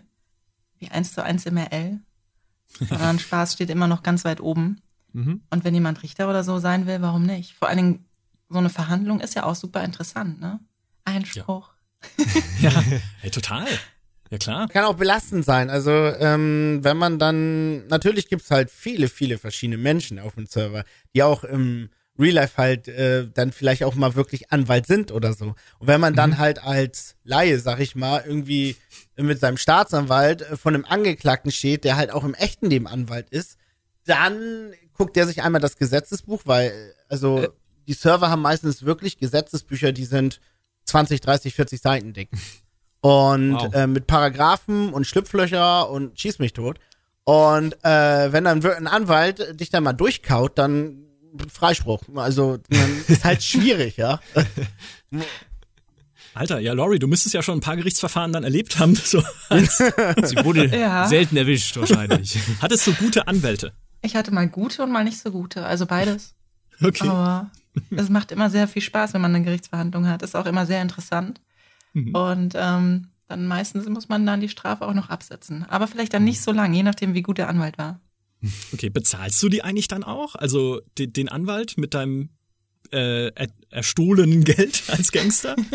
[0.79, 2.01] wie eins zu eins im RL.
[2.79, 4.81] Sondern Spaß steht immer noch ganz weit oben.
[5.13, 5.43] Mhm.
[5.51, 7.55] Und wenn jemand Richter oder so sein will, warum nicht?
[7.55, 8.05] Vor allen Dingen,
[8.49, 10.61] so eine Verhandlung ist ja auch super interessant, ne?
[11.05, 11.73] Einspruch.
[12.61, 12.71] Ja,
[13.21, 13.67] hey, total.
[14.31, 14.69] Ja, klar.
[14.69, 15.71] Kann auch belastend sein.
[15.71, 20.85] Also, ähm, wenn man dann, natürlich gibt's halt viele, viele verschiedene Menschen auf dem Server,
[21.15, 25.33] die auch im Real Life halt äh, dann vielleicht auch mal wirklich Anwalt sind oder
[25.33, 25.55] so.
[25.79, 28.77] Und wenn man dann halt als Laie, sag ich mal, irgendwie
[29.17, 33.31] mit seinem Staatsanwalt äh, von einem Angeklagten steht, der halt auch im echten Leben Anwalt
[33.31, 33.59] ist,
[34.05, 37.49] dann guckt der sich einmal das Gesetzesbuch, weil, äh, also
[37.89, 40.41] die Server haben meistens wirklich Gesetzesbücher, die sind
[40.85, 42.31] 20, 30, 40 Seiten dick.
[43.05, 43.75] Und Wow.
[43.75, 46.79] äh, mit Paragraphen und Schlupflöcher und schieß mich tot.
[47.25, 51.05] Und äh, wenn dann ein Anwalt dich dann mal durchkaut, dann
[51.53, 52.03] Freispruch.
[52.17, 54.21] Also dann ist halt schwierig, ja.
[56.35, 58.95] Alter, ja, Laurie, du müsstest ja schon ein paar Gerichtsverfahren dann erlebt haben.
[59.05, 61.07] So als, Sie wurde Ja.
[61.07, 62.39] selten erwischt wahrscheinlich.
[62.63, 63.73] hattest du gute Anwälte?
[64.03, 66.35] Ich hatte mal gute und mal nicht so gute, also beides.
[66.83, 67.09] Okay.
[67.09, 67.51] Aber
[67.91, 70.23] es macht immer sehr viel Spaß, wenn man eine Gerichtsverhandlung hat.
[70.23, 71.41] Ist auch immer sehr interessant.
[71.95, 72.15] Mhm.
[72.15, 75.65] Und ähm, dann meistens muss man dann die Strafe auch noch absetzen.
[75.69, 78.01] Aber vielleicht dann nicht so lang, je nachdem, wie gut der Anwalt war.
[78.73, 80.35] Okay, bezahlst du die eigentlich dann auch?
[80.35, 82.29] Also den, den Anwalt mit deinem
[82.93, 85.57] äh, er, erstohlenen Geld als Gangster?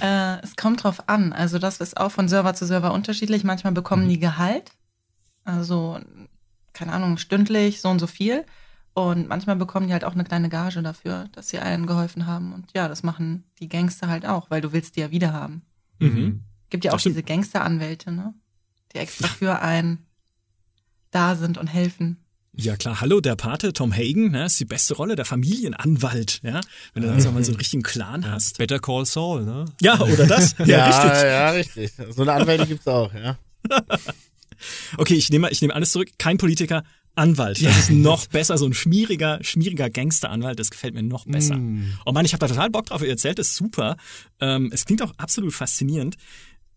[0.00, 1.32] Äh, es kommt drauf an.
[1.32, 3.44] Also das ist auch von Server zu Server unterschiedlich.
[3.44, 4.72] Manchmal bekommen die Gehalt.
[5.44, 6.00] Also,
[6.72, 8.44] keine Ahnung, stündlich so und so viel.
[8.94, 12.52] Und manchmal bekommen die halt auch eine kleine Gage dafür, dass sie allen geholfen haben.
[12.52, 15.62] Und ja, das machen die Gangster halt auch, weil du willst die ja wieder haben.
[15.98, 16.44] mhm.
[16.68, 18.32] Gibt ja auch diese Gangsteranwälte, ne?
[18.94, 20.06] Die extra für einen
[21.10, 22.16] da sind und helfen.
[22.54, 26.60] Ja klar, hallo, der Pate, Tom Hagen, ne, ist die beste Rolle, der Familienanwalt, ja.
[26.92, 28.58] Wenn du dann so mal so einen richtigen Clan hast.
[28.58, 29.64] Better Call Saul, ne?
[29.80, 30.54] Ja, oder das?
[30.66, 31.22] Ja, richtig.
[31.22, 31.92] ja, richtig.
[32.14, 33.38] So eine Anwälte gibt's auch, ja.
[34.96, 36.08] Okay, ich nehme, ich nehme alles zurück.
[36.18, 37.62] Kein Politiker, Anwalt.
[37.62, 40.58] Das ist noch besser, so ein schmieriger, schmieriger Gangsteranwalt.
[40.58, 41.56] Das gefällt mir noch besser.
[41.56, 41.98] Mm.
[42.06, 43.02] Oh Mann, ich habe da total Bock drauf.
[43.02, 43.96] Ihr erzählt es super.
[44.40, 46.16] Ähm, es klingt auch absolut faszinierend.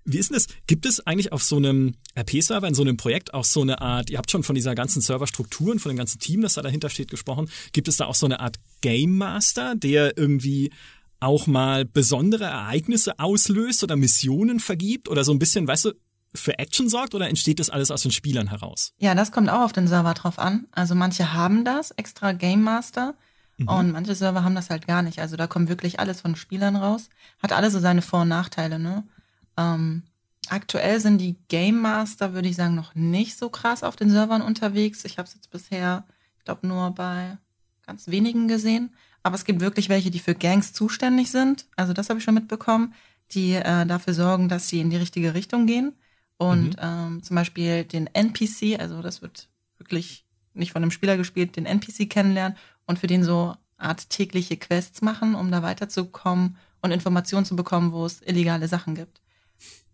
[0.04, 0.48] Wie ist denn das?
[0.67, 4.12] Gibt es eigentlich auf so einem RP-Server, in so einem Projekt auch so eine Art,
[4.12, 6.89] ihr habt schon von dieser ganzen Serverstruktur und von dem ganzen Team, das da dahinter
[6.89, 10.71] steht, gesprochen, gibt es da auch so eine Art Game Master, der irgendwie
[11.19, 15.93] auch mal besondere Ereignisse auslöst oder Missionen vergibt oder so ein bisschen, weißt du,
[16.36, 18.93] für Action sorgt oder entsteht das alles aus den Spielern heraus?
[18.98, 20.67] Ja, das kommt auch auf den Server drauf an.
[20.71, 23.15] Also manche haben das, extra Game Master.
[23.58, 23.67] Mhm.
[23.67, 25.19] Und manche Server haben das halt gar nicht.
[25.19, 27.10] Also da kommt wirklich alles von Spielern raus.
[27.41, 29.04] Hat alles so seine Vor- und Nachteile, ne?
[29.58, 30.04] Ähm,
[30.50, 34.41] aktuell sind die Game Master, würde ich sagen, noch nicht so krass auf den Servern
[34.41, 35.06] unterwegs.
[35.06, 36.04] Ich habe es jetzt bisher,
[36.38, 37.38] ich glaube, nur bei
[37.86, 38.93] ganz wenigen gesehen.
[39.24, 41.65] Aber es gibt wirklich welche, die für Gangs zuständig sind.
[41.76, 42.93] Also das habe ich schon mitbekommen,
[43.32, 45.93] die äh, dafür sorgen, dass sie in die richtige Richtung gehen.
[46.38, 46.82] Und mhm.
[46.82, 51.65] ähm, zum Beispiel den NPC, also das wird wirklich nicht von einem Spieler gespielt, den
[51.65, 57.45] NPC kennenlernen und für den so Art tägliche Quests machen, um da weiterzukommen und Informationen
[57.45, 59.21] zu bekommen, wo es illegale Sachen gibt.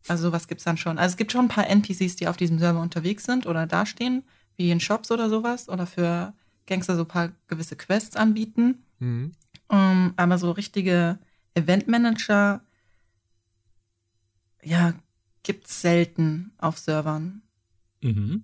[0.07, 0.97] Also sowas gibt's dann schon.
[0.97, 4.23] Also es gibt schon ein paar NPCs, die auf diesem Server unterwegs sind oder dastehen,
[4.55, 6.33] wie in Shops oder sowas, oder für
[6.67, 8.83] Gangster so ein paar gewisse Quests anbieten.
[8.99, 9.31] Mhm.
[9.67, 11.17] Um, ähm, aber so richtige
[11.53, 12.61] Eventmanager,
[14.63, 14.93] ja,
[15.43, 17.41] gibt's selten auf Servern,
[18.01, 18.43] mhm.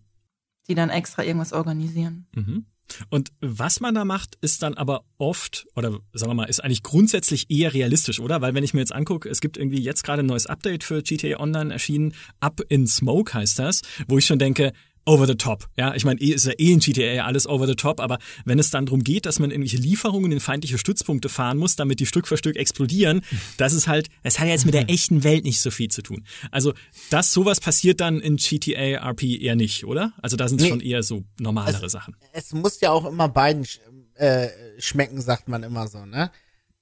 [0.68, 2.28] die dann extra irgendwas organisieren.
[2.34, 2.66] Mhm.
[3.10, 6.84] Und was man da macht, ist dann aber oft, oder sagen wir mal, ist eigentlich
[6.84, 8.42] grundsätzlich eher realistisch, oder?
[8.42, 11.02] Weil wenn ich mir jetzt angucke, es gibt irgendwie jetzt gerade ein neues Update für
[11.02, 14.72] GTA Online erschienen, Up in Smoke heißt das, wo ich schon denke,
[15.08, 15.68] over the top.
[15.78, 18.60] Ja, ich meine, eh ist ja eh in GTA alles over the top, aber wenn
[18.60, 22.06] es dann darum geht, dass man irgendwelche Lieferungen in feindliche Stützpunkte fahren muss, damit die
[22.06, 23.22] Stück für Stück explodieren,
[23.58, 26.02] das ist halt, es hat ja jetzt mit der echten Welt nicht so viel zu
[26.02, 26.26] tun.
[26.52, 26.74] Also,
[27.10, 30.14] dass sowas passiert dann in GTA RP eher nicht, oder?
[30.22, 32.16] Also da sind es nee, schon eher so normalere es, Sachen.
[32.34, 33.66] Es muss ja auch immer beiden
[34.16, 36.32] äh, schmecken, sagt man immer so, ne?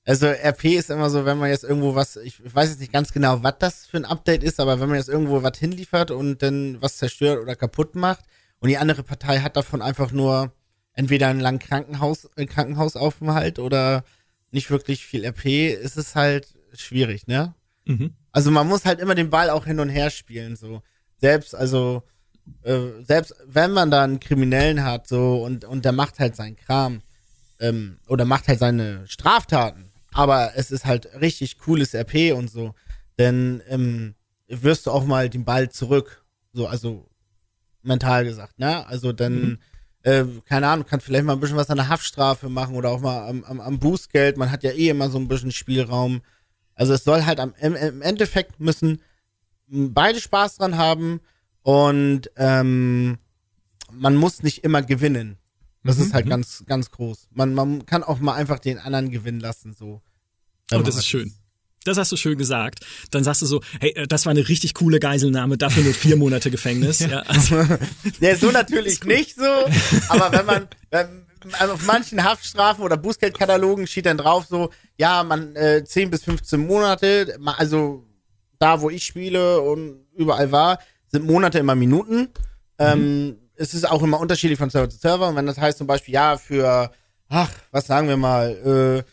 [0.05, 3.11] Also RP ist immer so, wenn man jetzt irgendwo was, ich weiß jetzt nicht ganz
[3.11, 6.43] genau, was das für ein Update ist, aber wenn man jetzt irgendwo was hinliefert und
[6.43, 8.23] dann was zerstört oder kaputt macht
[8.59, 10.53] und die andere Partei hat davon einfach nur
[10.93, 14.03] entweder einen langen Krankenhaus, äh, Krankenhausaufenthalt oder
[14.51, 17.55] nicht wirklich viel RP, ist es halt schwierig, ne?
[17.85, 18.13] Mhm.
[18.31, 20.83] Also man muss halt immer den Ball auch hin und her spielen, so.
[21.17, 22.03] Selbst, also,
[22.61, 26.55] äh, selbst wenn man da einen Kriminellen hat, so, und, und der macht halt seinen
[26.55, 27.01] Kram,
[27.59, 32.73] ähm, oder macht halt seine Straftaten, aber es ist halt richtig cooles RP und so,
[33.19, 34.15] denn ähm,
[34.47, 36.23] wirst du auch mal den Ball zurück,
[36.53, 37.09] so, also
[37.83, 38.87] mental gesagt, ne?
[38.87, 39.57] Also dann, mhm.
[40.03, 43.01] äh, keine Ahnung, kann vielleicht mal ein bisschen was an der Haftstrafe machen oder auch
[43.01, 44.37] mal am, am, am Bußgeld.
[44.37, 46.21] Man hat ja eh immer so ein bisschen Spielraum.
[46.75, 49.01] Also es soll halt am, im, im Endeffekt müssen
[49.67, 51.19] beide Spaß dran haben
[51.61, 53.17] und ähm,
[53.91, 55.37] man muss nicht immer gewinnen.
[55.83, 56.03] Das mhm.
[56.03, 56.29] ist halt mhm.
[56.29, 57.27] ganz, ganz groß.
[57.31, 60.01] Man, man kann auch mal einfach den anderen gewinnen lassen, so.
[60.73, 61.33] Oh, das ist schön.
[61.83, 62.79] Das hast du schön gesagt.
[63.11, 66.17] Dann sagst du so, hey, äh, das war eine richtig coole Geiselnahme, dafür nur vier
[66.17, 66.99] Monate Gefängnis.
[66.99, 67.19] ja.
[67.21, 67.55] Also.
[68.19, 69.43] ja, so natürlich nicht so,
[70.09, 71.25] aber wenn man, wenn,
[71.59, 76.23] also auf manchen Haftstrafen oder Bußgeldkatalogen steht dann drauf so, ja, man äh, 10 bis
[76.23, 78.03] 15 Monate, also
[78.57, 82.29] da, wo ich spiele und überall war, sind Monate immer Minuten.
[82.79, 83.05] Ähm, mhm.
[83.05, 85.29] Ähm, es ist auch immer unterschiedlich von Server zu Server.
[85.29, 86.91] Und wenn das heißt zum Beispiel, ja, für,
[87.29, 89.09] ach, was sagen wir mal, äh,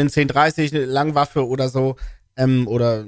[0.00, 1.96] einen 1030, eine Langwaffe oder so,
[2.36, 3.06] ähm, oder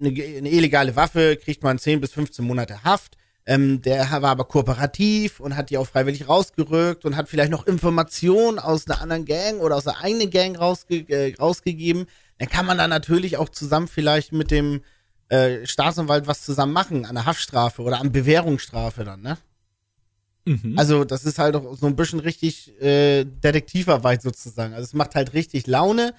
[0.00, 3.16] eine, eine illegale Waffe, kriegt man 10 bis 15 Monate Haft.
[3.44, 7.66] Ähm, der war aber kooperativ und hat die auch freiwillig rausgerückt und hat vielleicht noch
[7.66, 12.06] Informationen aus einer anderen Gang oder aus der eigenen Gang rausge äh, rausgegeben.
[12.38, 14.82] Dann kann man da natürlich auch zusammen vielleicht mit dem
[15.28, 19.38] äh, Staatsanwalt was zusammen machen, an der Haftstrafe oder an Bewährungsstrafe dann, ne?
[20.44, 20.74] Mhm.
[20.76, 24.74] Also, das ist halt auch so ein bisschen richtig äh, Detektivarbeit sozusagen.
[24.74, 26.14] Also, es macht halt richtig Laune,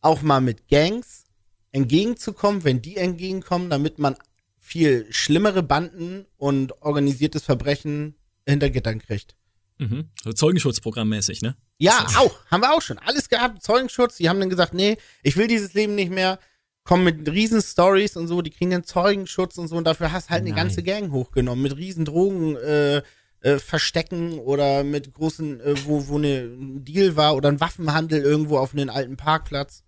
[0.00, 1.24] auch mal mit Gangs
[1.72, 4.16] entgegenzukommen, wenn die entgegenkommen, damit man
[4.58, 8.14] viel schlimmere Banden und organisiertes Verbrechen
[8.46, 9.34] hinter Gittern kriegt.
[9.78, 10.10] Mhm.
[10.22, 11.56] So Zeugenschutzprogrammmäßig, ne?
[11.78, 12.44] Ja, auch.
[12.46, 12.98] Haben wir auch schon.
[12.98, 13.62] Alles gehabt.
[13.62, 14.16] Zeugenschutz.
[14.16, 16.38] Die haben dann gesagt, nee, ich will dieses Leben nicht mehr.
[16.82, 18.42] Kommen mit riesen Stories und so.
[18.42, 19.76] Die kriegen dann Zeugenschutz und so.
[19.76, 20.52] Und dafür hast halt Nein.
[20.52, 21.62] eine ganze Gang hochgenommen.
[21.62, 23.02] Mit riesen Drogen, äh,
[23.40, 28.22] äh, verstecken oder mit großen, äh, wo, wo eine, ein Deal war oder ein Waffenhandel
[28.22, 29.84] irgendwo auf einem alten Parkplatz.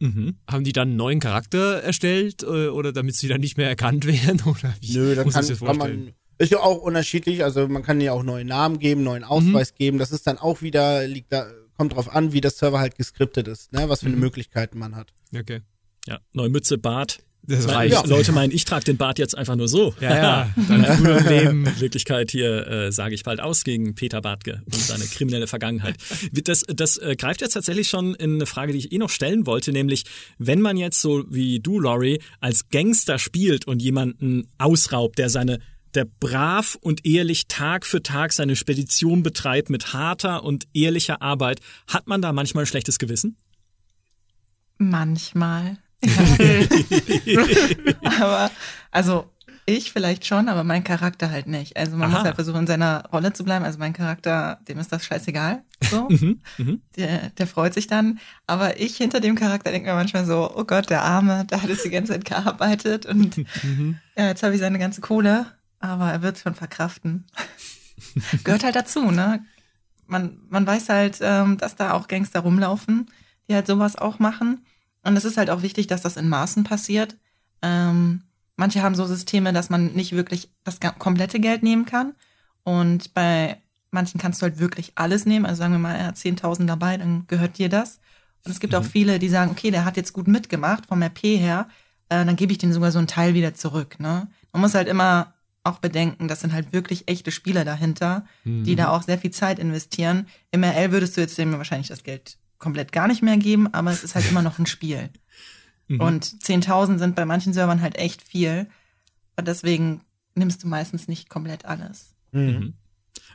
[0.00, 0.36] Mhm.
[0.50, 4.06] Haben die dann einen neuen Charakter erstellt äh, oder damit sie dann nicht mehr erkannt
[4.06, 4.42] werden?
[4.42, 6.12] Oder wie Nö, dann kann, kann man.
[6.38, 9.76] Ist ja auch unterschiedlich, also man kann ja auch neuen Namen geben, neuen Ausweis mhm.
[9.76, 9.98] geben.
[9.98, 13.46] Das ist dann auch wieder, liegt da, kommt drauf an, wie das Server halt geskriptet
[13.46, 13.88] ist, ne?
[13.88, 14.22] Was für eine mhm.
[14.22, 15.12] Möglichkeiten man hat.
[15.34, 15.60] Okay.
[16.06, 18.06] Ja, neue Mütze, Bart, Das reicht.
[18.06, 19.94] Leute meinen, ich trage den Bart jetzt einfach nur so.
[20.00, 20.50] Ja, ja.
[20.68, 21.66] Dann früher im Leben.
[21.66, 25.96] In Wirklichkeit hier äh, sage ich bald aus gegen Peter Bartke und seine kriminelle Vergangenheit.
[26.32, 29.44] Das, das äh, greift jetzt tatsächlich schon in eine Frage, die ich eh noch stellen
[29.46, 30.04] wollte, nämlich
[30.38, 35.58] wenn man jetzt so wie du, Laurie, als Gangster spielt und jemanden ausraubt, der seine
[35.94, 41.60] der brav und ehrlich Tag für Tag seine Spedition betreibt mit harter und ehrlicher Arbeit,
[41.86, 43.36] hat man da manchmal ein schlechtes Gewissen?
[44.78, 45.81] Manchmal.
[48.04, 48.50] aber,
[48.90, 49.32] also
[49.64, 51.76] ich vielleicht schon, aber mein Charakter halt nicht.
[51.76, 52.18] Also man Aha.
[52.18, 53.64] muss halt versuchen, in seiner Rolle zu bleiben.
[53.64, 55.62] Also mein Charakter, dem ist das scheißegal.
[55.82, 56.08] So.
[56.96, 58.18] Der, der freut sich dann.
[58.46, 61.68] Aber ich hinter dem Charakter denke mir manchmal so, oh Gott, der Arme, der hat
[61.68, 63.36] jetzt die ganze Zeit gearbeitet und
[64.16, 65.46] ja, jetzt habe ich seine ganze Kohle,
[65.80, 67.26] aber er wird schon verkraften.
[68.44, 69.44] Gehört halt dazu, ne?
[70.06, 73.10] Man, man weiß halt, ähm, dass da auch Gangster rumlaufen,
[73.48, 74.64] die halt sowas auch machen.
[75.04, 77.16] Und es ist halt auch wichtig, dass das in Maßen passiert.
[77.60, 78.22] Ähm,
[78.56, 82.14] manche haben so Systeme, dass man nicht wirklich das komplette Geld nehmen kann.
[82.64, 83.60] Und bei
[83.90, 85.46] manchen kannst du halt wirklich alles nehmen.
[85.46, 88.00] Also sagen wir mal, er hat 10.000 dabei, dann gehört dir das.
[88.44, 91.22] Und es gibt auch viele, die sagen, okay, der hat jetzt gut mitgemacht vom RP
[91.22, 91.68] her,
[92.08, 94.00] äh, dann gebe ich den sogar so einen Teil wieder zurück.
[94.00, 94.28] Ne?
[94.52, 95.34] Man muss halt immer
[95.64, 99.60] auch bedenken, das sind halt wirklich echte Spieler dahinter, die da auch sehr viel Zeit
[99.60, 100.26] investieren.
[100.50, 103.90] Im RL würdest du jetzt dem wahrscheinlich das Geld komplett gar nicht mehr geben, aber
[103.90, 105.10] es ist halt immer noch ein Spiel.
[105.88, 108.66] Und 10.000 sind bei manchen Servern halt echt viel.
[109.36, 110.00] Und deswegen
[110.34, 112.14] nimmst du meistens nicht komplett alles.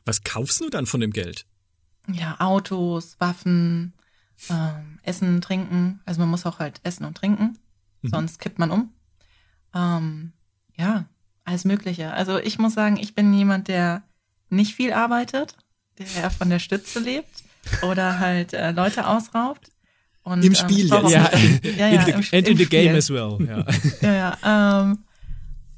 [0.05, 1.45] Was kaufst du dann von dem Geld?
[2.11, 3.93] Ja, Autos, Waffen,
[4.49, 5.99] ähm, Essen, Trinken.
[6.05, 7.59] Also man muss auch halt essen und trinken,
[8.01, 8.93] sonst kippt man um.
[9.75, 10.31] Ähm,
[10.77, 11.05] ja,
[11.43, 12.13] alles Mögliche.
[12.13, 14.03] Also ich muss sagen, ich bin jemand, der
[14.49, 15.57] nicht viel arbeitet,
[15.97, 17.43] der eher von der Stütze lebt
[17.83, 19.69] oder halt äh, Leute ausraubt.
[20.23, 21.09] Und, Im ähm, Spiel jetzt.
[21.09, 22.97] Ja, nicht- ja, ja, in the, im, and in the game Spiel.
[22.97, 23.37] as well.
[23.47, 23.65] Ja.
[24.01, 24.81] Ja, ja.
[24.81, 24.99] Ähm,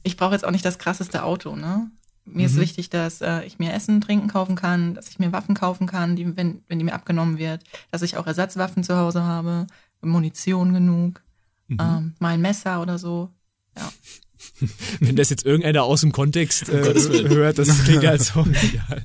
[0.04, 1.92] ich brauche jetzt auch nicht das krasseste Auto, ne?
[2.26, 5.56] Mir ist wichtig, dass äh, ich mir Essen, Trinken kaufen kann, dass ich mir Waffen
[5.56, 9.24] kaufen kann, die, wenn, wenn die mir abgenommen wird, dass ich auch Ersatzwaffen zu Hause
[9.24, 9.66] habe,
[10.02, 11.24] Munition genug,
[11.70, 13.30] ähm, mal ein Messer oder so.
[13.76, 13.90] Ja.
[15.00, 16.94] Wenn das jetzt irgendeiner aus dem Kontext äh,
[17.30, 18.46] hört, das klingt ja so.
[18.74, 18.98] Ja.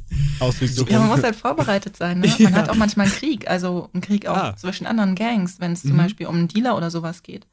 [0.88, 2.20] Ja, man muss halt vorbereitet sein.
[2.20, 2.33] Ne?
[2.40, 4.57] Man hat auch manchmal einen Krieg, also einen Krieg auch Ah.
[4.57, 7.47] zwischen anderen Gangs, wenn es zum Beispiel um einen Dealer oder sowas geht.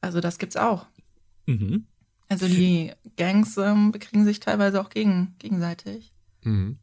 [0.00, 0.86] Also das gibt's auch.
[1.46, 1.86] Mhm.
[2.28, 6.12] Also die Gangs ähm, bekriegen sich teilweise auch gegen, gegenseitig.
[6.42, 6.78] Mhm.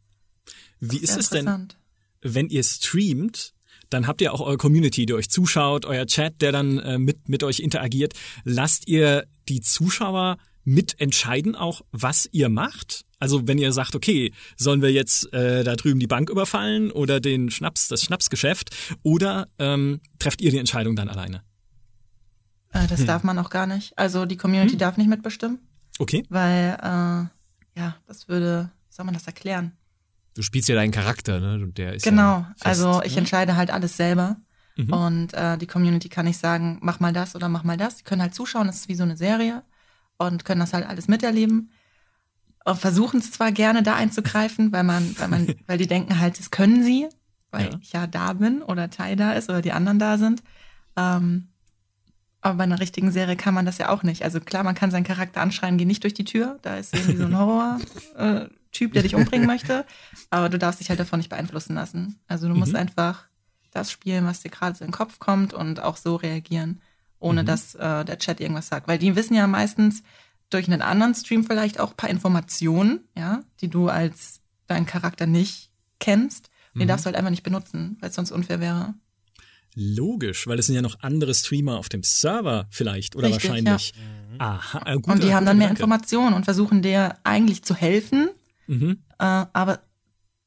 [0.80, 1.70] Wie ist es denn,
[2.22, 3.54] wenn ihr streamt?
[3.90, 7.30] Dann habt ihr auch eure Community, die euch zuschaut, euer Chat, der dann äh, mit,
[7.30, 8.14] mit euch interagiert.
[8.44, 13.06] Lasst ihr die Zuschauer mitentscheiden auch, was ihr macht?
[13.20, 17.20] Also wenn ihr sagt, okay, sollen wir jetzt äh, da drüben die Bank überfallen oder
[17.20, 21.44] den Schnaps, das Schnapsgeschäft, oder ähm, trefft ihr die Entscheidung dann alleine?
[22.72, 23.98] Äh, das darf man auch gar nicht.
[23.98, 25.60] Also die Community darf nicht mitbestimmen,
[26.00, 26.24] Okay.
[26.30, 29.72] weil äh, ja, das würde, wie soll man das erklären?
[30.36, 31.56] Du spielst ja deinen Charakter, ne?
[31.64, 32.22] Und der ist Genau.
[32.40, 33.20] Ja fest, also ich ne?
[33.20, 34.38] entscheide halt alles selber.
[34.78, 37.96] Und äh, die Community kann nicht sagen, mach mal das oder mach mal das.
[37.96, 39.64] Die können halt zuschauen, das ist wie so eine Serie
[40.18, 41.72] und können das halt alles miterleben.
[42.66, 46.38] Und versuchen es zwar gerne da einzugreifen, weil man, weil man, weil die denken halt,
[46.40, 47.08] das können sie,
[47.52, 47.80] weil Ja.
[47.82, 50.44] ich ja da bin oder Tai da ist oder die anderen da sind.
[50.98, 51.48] Ähm,
[52.42, 54.24] aber bei einer richtigen Serie kann man das ja auch nicht.
[54.24, 56.60] Also klar, man kann seinen Charakter anschreien, geh nicht durch die Tür.
[56.64, 57.36] Da ist irgendwie so ein
[58.76, 59.86] Horror-Typ, der dich umbringen möchte.
[60.30, 62.20] Aber du darfst dich halt davon nicht beeinflussen lassen.
[62.28, 63.28] Also du musst einfach
[63.72, 66.82] das spielen, was dir gerade so in den Kopf kommt und auch so reagieren,
[67.20, 68.88] ohne dass äh, der Chat irgendwas sagt.
[68.88, 70.04] Weil die wissen ja meistens
[70.50, 75.26] durch einen anderen Stream vielleicht auch ein paar Informationen, ja, die du als deinen Charakter
[75.26, 76.50] nicht kennst.
[76.74, 78.94] Und die darfst du halt einfach nicht benutzen, weil es sonst unfair wäre.
[79.76, 83.94] Logisch, weil es sind ja noch andere Streamer auf dem Server vielleicht oder Richtig, wahrscheinlich.
[84.38, 85.70] Aha, äh, gut, und die haben dann mehr.
[85.70, 88.30] Informationen und versuchen dir eigentlich zu helfen.
[88.68, 89.04] Mhm.
[89.20, 89.82] Äh, aber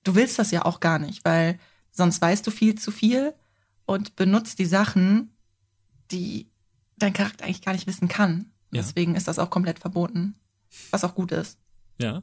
[0.05, 1.59] du willst das ja auch gar nicht, weil
[1.91, 3.35] sonst weißt du viel zu viel
[3.87, 5.31] und benutzt die Sachen,
[6.11, 6.51] die
[6.97, 8.53] dein Charakter eigentlich gar nicht wissen kann.
[8.73, 8.83] Ja.
[8.83, 10.35] Deswegen ist das auch komplett verboten.
[10.91, 11.59] Was auch gut ist.
[12.01, 12.23] Ja,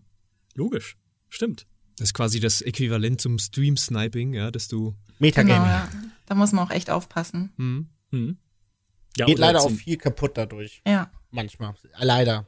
[0.54, 0.98] logisch.
[1.30, 1.66] Stimmt.
[1.98, 4.96] Das ist quasi das Äquivalent zum Stream-Sniping, ja, dass du.
[5.20, 5.56] Metagaming.
[5.56, 5.90] Genau, ja.
[6.26, 7.54] Da muss man auch echt aufpassen.
[7.58, 7.90] Hm.
[8.12, 8.38] Mhm.
[9.18, 10.82] Ja, Geht leider auch viel kaputt dadurch.
[10.86, 11.10] Ja.
[11.32, 11.74] Manchmal.
[11.98, 12.48] Leider.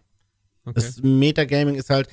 [0.68, 0.74] Okay.
[0.76, 2.10] Das Metagaming ist halt,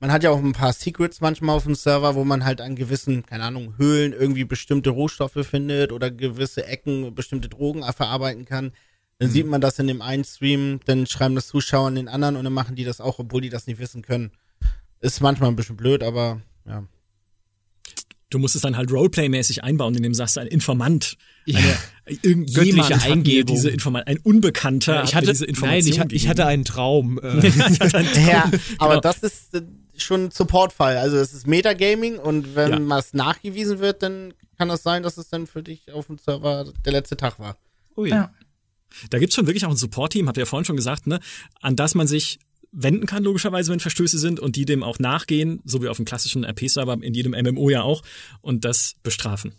[0.00, 2.74] man hat ja auch ein paar Secrets manchmal auf dem Server, wo man halt an
[2.74, 8.72] gewissen, keine Ahnung, Höhlen irgendwie bestimmte Rohstoffe findet oder gewisse Ecken bestimmte Drogen verarbeiten kann.
[9.18, 12.36] Dann sieht man das in dem einen Stream, dann schreiben das Zuschauer in den anderen
[12.36, 14.30] und dann machen die das auch, obwohl die das nicht wissen können.
[15.00, 16.84] Ist manchmal ein bisschen blöd, aber ja.
[18.30, 21.18] Du musst es dann halt Roleplay-mäßig einbauen, indem du sagst, ein Informant.
[21.46, 21.76] Eine,
[22.22, 23.54] Irgendjemand Göttliche hat mir Eingebung.
[23.56, 26.46] diese Information, ein Unbekannter ich hat mir hatte, diese nein, Information ich, ha- ich hatte
[26.46, 27.18] einen Traum.
[27.22, 29.00] Äh, Ja, aber Genau.
[29.00, 29.62] das ist äh,
[29.96, 30.96] schon ein Supportfall.
[30.96, 32.78] Also es ist Metagaming und wenn Ja.
[32.88, 36.72] was nachgewiesen wird, dann kann es sein, dass es dann für dich auf dem Server
[36.84, 37.56] der letzte Tag war.
[37.96, 38.10] Ui.
[38.10, 38.32] Ja.
[39.10, 41.20] Da gibt's schon wirklich auch ein Support-Team, habt ihr ja vorhin schon gesagt, ne,
[41.60, 42.38] an das man sich
[42.72, 46.04] wenden kann, logischerweise, wenn Verstöße sind und die dem auch nachgehen, so wie auf dem
[46.06, 48.02] klassischen RP-Server, in jedem MMO ja auch,
[48.42, 49.52] und das bestrafen.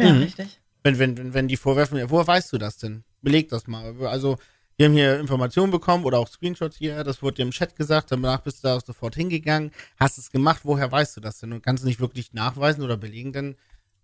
[0.00, 0.22] Ja, Mhm.
[0.22, 0.57] richtig.
[0.82, 3.04] Wenn, wenn, wenn, wenn die vorwerfen, woher weißt du das denn?
[3.22, 3.94] Beleg das mal.
[4.06, 4.38] Also,
[4.76, 8.12] wir haben hier Informationen bekommen oder auch Screenshots hier, das wurde dir im Chat gesagt,
[8.12, 11.52] danach bist du da sofort hingegangen, hast es gemacht, woher weißt du das denn?
[11.52, 13.56] Und kannst du nicht wirklich nachweisen oder belegen, dann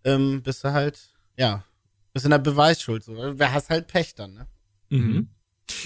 [0.03, 1.65] ähm, bist du halt, ja,
[2.13, 3.05] bist in der Beweisschuld.
[3.05, 3.15] So.
[3.17, 4.47] Wer hast halt Pech dann, ne?
[4.91, 5.29] Mhm.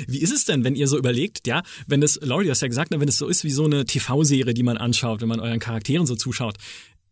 [0.07, 2.69] Wie ist es denn, wenn ihr so überlegt, ja, wenn es, Laurie, du hast ja
[2.69, 5.41] gesagt, ne, wenn es so ist wie so eine TV-Serie, die man anschaut, wenn man
[5.41, 6.57] euren Charakteren so zuschaut,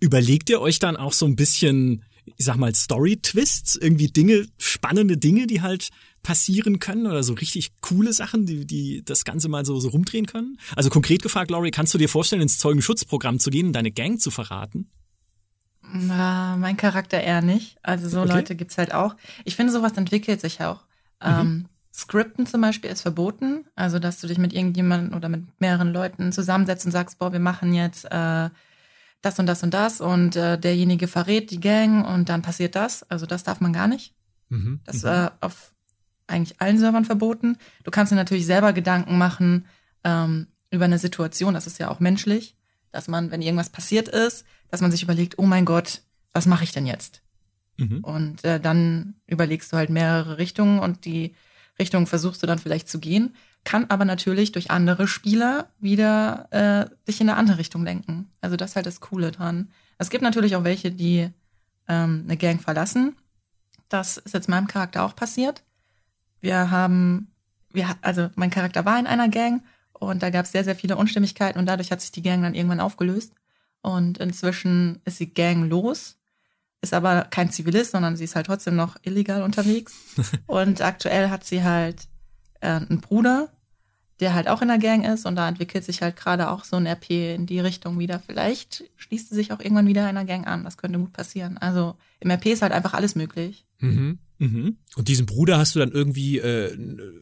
[0.00, 2.04] überlegt ihr euch dann auch so ein bisschen,
[2.36, 5.90] ich sag mal, Story-Twists, irgendwie Dinge, spannende Dinge, die halt
[6.22, 10.26] passieren können oder so richtig coole Sachen, die, die das Ganze mal so, so rumdrehen
[10.26, 10.58] können?
[10.74, 14.20] Also konkret gefragt, Laurie, kannst du dir vorstellen, ins Zeugenschutzprogramm zu gehen und deine Gang
[14.20, 14.90] zu verraten?
[15.92, 17.78] Na, mein Charakter eher nicht.
[17.82, 18.32] Also so Okay.
[18.32, 19.14] Leute gibt's halt auch.
[19.44, 20.84] Ich finde, sowas entwickelt sich auch.
[21.20, 23.64] Ähm, Skripten zum Beispiel ist verboten.
[23.74, 27.40] Also, dass du dich mit irgendjemandem oder mit mehreren Leuten zusammensetzt und sagst, boah, wir
[27.40, 28.50] machen jetzt äh,
[29.26, 33.02] das und das und das und äh, derjenige verrät die Gang und dann passiert das.
[33.10, 34.14] Also das darf man gar nicht.
[34.48, 34.80] mhm.
[34.84, 35.74] Das ist äh, auf
[36.26, 37.58] eigentlich allen Servern verboten.
[37.84, 39.66] Du kannst dir natürlich selber Gedanken machen
[40.04, 42.56] ähm, über eine Situation, das ist ja auch menschlich,
[42.90, 46.02] dass man, wenn irgendwas passiert ist, dass man sich überlegt, oh mein Gott,
[46.32, 47.22] was mache ich denn jetzt?
[47.76, 48.00] Mhm.
[48.02, 51.34] Und äh, dann überlegst du halt mehrere Richtungen und die
[51.78, 53.34] Richtung versuchst du dann vielleicht zu gehen,
[53.66, 58.30] kann aber natürlich durch andere Spieler wieder äh, dich in eine andere Richtung lenken.
[58.40, 59.70] Also das ist halt das Coole dran.
[59.98, 61.28] Es gibt natürlich auch welche, die
[61.88, 63.16] ähm, eine Gang verlassen.
[63.88, 65.64] Das ist jetzt meinem Charakter auch passiert.
[66.40, 67.32] Wir haben,
[67.72, 70.96] wir, also mein Charakter war in einer Gang und da gab es sehr, sehr viele
[70.96, 73.32] Unstimmigkeiten und dadurch hat sich die Gang dann irgendwann aufgelöst.
[73.82, 76.18] Und inzwischen ist die Gang los,
[76.82, 79.94] ist aber kein Zivilist, sondern sie ist halt trotzdem noch illegal unterwegs.
[80.46, 82.06] und aktuell hat sie halt
[82.60, 83.50] äh, einen Bruder,
[84.20, 86.76] der halt auch in der Gang ist und da entwickelt sich halt gerade auch so
[86.76, 88.18] ein RP in die Richtung wieder.
[88.18, 90.64] Vielleicht schließt sie sich auch irgendwann wieder einer Gang an.
[90.64, 91.58] Das könnte gut passieren.
[91.58, 93.64] Also im RP ist halt einfach alles möglich.
[93.80, 94.18] Mhm.
[94.38, 94.76] Mhm.
[94.96, 96.76] Und diesen Bruder hast du dann irgendwie äh,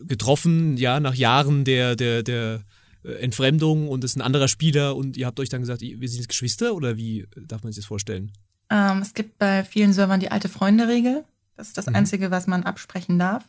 [0.05, 2.63] getroffen, ja, nach Jahren der, der, der
[3.05, 6.19] äh, Entfremdung und ist ein anderer Spieler und ihr habt euch dann gesagt, wir sind
[6.19, 8.33] jetzt Geschwister oder wie darf man sich das vorstellen?
[8.71, 11.25] Ähm, es gibt bei vielen Servern die alte Freunde-Regel.
[11.57, 11.97] Das ist das Mhm.
[11.97, 13.45] Einzige, was man absprechen darf.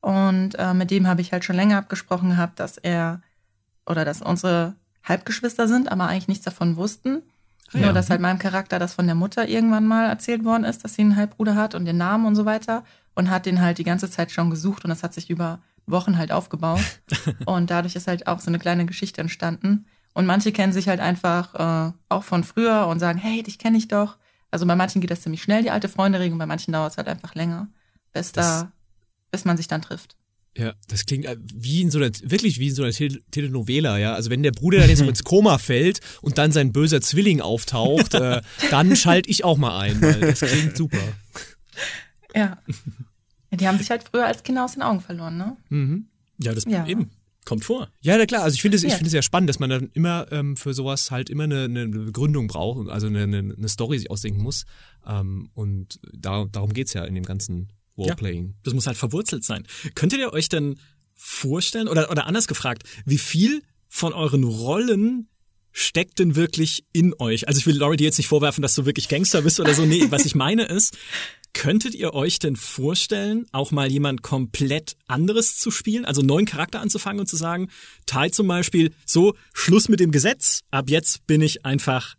[0.00, 3.20] Und äh, mit dem habe ich halt schon länger abgesprochen gehabt, dass er
[3.86, 4.74] oder dass unsere
[5.04, 7.22] Halbgeschwister sind, aber eigentlich nichts davon wussten.
[7.72, 7.92] Ah, Nur, ja.
[7.92, 11.02] dass halt meinem Charakter das von der Mutter irgendwann mal erzählt worden ist, dass sie
[11.02, 12.84] einen Halbbruder hat und den Namen und so weiter.
[13.14, 16.16] Und hat den halt die ganze Zeit schon gesucht und das hat sich über Wochen
[16.16, 16.80] halt aufgebaut.
[17.46, 19.86] und dadurch ist halt auch so eine kleine Geschichte entstanden.
[20.14, 23.78] Und manche kennen sich halt einfach äh, auch von früher und sagen, hey, dich kenne
[23.78, 24.16] ich doch.
[24.50, 27.08] Also bei manchen geht das ziemlich schnell, die alte Freunde-Regelung, bei manchen dauert es halt
[27.08, 27.68] einfach länger,
[28.32, 28.72] da,
[29.30, 30.16] bis man sich dann trifft.
[30.56, 33.98] Ja, das klingt äh, wie in so einer, wirklich wie in so einer Tel Telenovela,
[33.98, 34.14] ja.
[34.14, 38.14] Also wenn der Bruder dann jetzt ins Koma fällt und dann sein böser Zwilling auftaucht,
[38.14, 40.98] äh, dann schalte ich auch mal ein, weil das klingt super.
[42.34, 42.58] Ja.
[43.52, 45.56] Die haben sich halt früher als Kinder aus den Augen verloren, ne?
[45.68, 46.06] Mhm.
[46.38, 46.86] Ja, das Ja.
[46.86, 47.10] eben.
[47.44, 47.88] Kommt vor.
[48.00, 48.42] Ja, na klar.
[48.42, 49.18] Also ich finde es, ich Ja.
[49.18, 52.88] es spannend, dass man dann immer ähm, für sowas halt immer eine, eine Begründung braucht,
[52.90, 54.66] also eine, eine, Story sich ausdenken muss.
[55.06, 57.68] Ähm, und da, darum geht's ja in dem ganzen
[58.00, 58.54] Roleplaying.
[58.62, 59.66] Das muss halt verwurzelt sein.
[59.94, 60.78] Könntet ihr euch denn
[61.14, 65.28] vorstellen, oder, oder anders gefragt, wie viel von euren Rollen
[65.72, 67.46] steckt denn wirklich in euch?
[67.46, 69.84] Also ich will Laurie dir jetzt nicht vorwerfen, dass du wirklich Gangster bist oder so.
[69.84, 70.96] Nee, was ich meine ist,
[71.52, 76.04] könntet ihr euch denn vorstellen, auch mal jemand komplett anderes zu spielen?
[76.04, 77.68] Also einen neuen Charakter anzufangen und zu sagen,
[78.06, 82.14] Tai zum Beispiel, so, Schluss mit dem Gesetz, ab jetzt bin ich einfach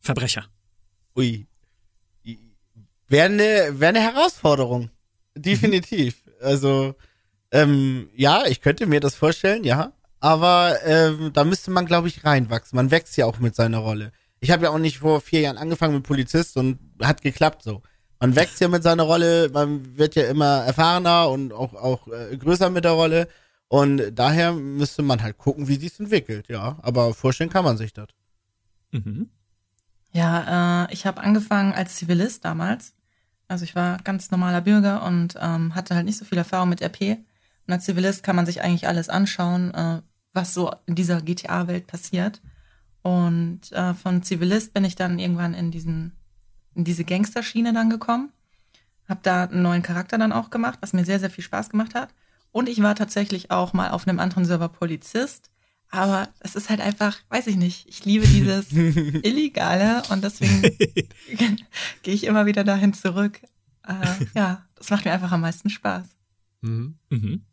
[0.00, 0.46] Verbrecher.
[1.16, 1.46] Ui.
[3.08, 4.90] Wäre eine, wär eine Herausforderung.
[5.36, 6.22] Definitiv.
[6.40, 6.94] Also,
[7.50, 9.92] ähm, ja, ich könnte mir das vorstellen, ja.
[10.20, 12.76] Aber ähm, da müsste man, glaube ich, reinwachsen.
[12.76, 14.12] Man wächst ja auch mit seiner Rolle.
[14.40, 17.82] Ich habe ja auch nicht vor vier Jahren angefangen mit Polizist und hat geklappt so.
[18.20, 22.36] Man wächst ja mit seiner Rolle, man wird ja immer erfahrener und auch, auch äh,
[22.36, 23.28] größer mit der Rolle.
[23.66, 26.78] Und daher müsste man halt gucken, wie sich's entwickelt, ja.
[26.82, 28.08] Aber vorstellen kann man sich das.
[28.92, 29.28] Mhm.
[30.12, 32.94] Ja, äh, ich habe angefangen als Zivilist damals.
[33.52, 36.80] Also ich war ganz normaler Bürger und ähm, hatte halt nicht so viel Erfahrung mit
[36.80, 37.18] RP.
[37.66, 40.00] Und als Zivilist kann man sich eigentlich alles anschauen, äh,
[40.32, 42.40] was so in dieser GTA-Welt passiert.
[43.02, 46.12] Und äh, von Zivilist bin ich dann irgendwann in diesen
[46.74, 48.32] in diese Gangsterschiene dann gekommen.
[49.06, 51.94] habe da einen neuen Charakter dann auch gemacht, was mir sehr, sehr viel Spaß gemacht
[51.94, 52.08] hat.
[52.52, 55.50] Und ich war tatsächlich auch mal auf einem anderen Server Polizist.
[55.92, 60.62] Aber es ist halt einfach, weiß ich nicht, ich liebe dieses Illegale und deswegen
[62.02, 63.40] gehe ich immer wieder dahin zurück.
[63.86, 66.06] Äh, ja, das macht mir einfach am meisten Spaß.
[66.62, 66.98] Mhm.
[67.10, 67.44] Mhm.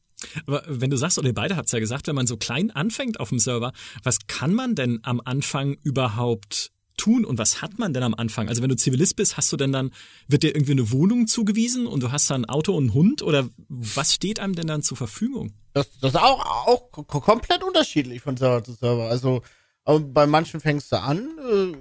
[0.47, 2.71] Aber wenn du sagst, oder ihr beide habt es ja gesagt, wenn man so klein
[2.71, 3.73] anfängt auf dem Server,
[4.03, 8.49] was kann man denn am Anfang überhaupt tun und was hat man denn am Anfang?
[8.49, 9.91] Also wenn du Zivilist bist, hast du denn dann,
[10.27, 13.23] wird dir irgendwie eine Wohnung zugewiesen und du hast da ein Auto und einen Hund
[13.23, 15.53] oder was steht einem denn dann zur Verfügung?
[15.73, 19.09] Das, das ist auch, auch komplett unterschiedlich von Server zu Server.
[19.09, 19.41] Also
[19.85, 21.77] bei manchen fängst du an, äh,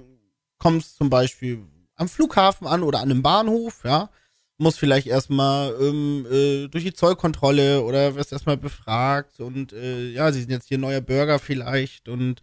[0.57, 1.63] kommst zum Beispiel
[1.95, 4.09] am Flughafen an oder an einem Bahnhof, ja,
[4.57, 10.31] muss vielleicht erstmal ähm, äh, durch die Zollkontrolle oder wirst erstmal befragt und äh, ja,
[10.31, 12.41] sie sind jetzt hier neuer Bürger vielleicht und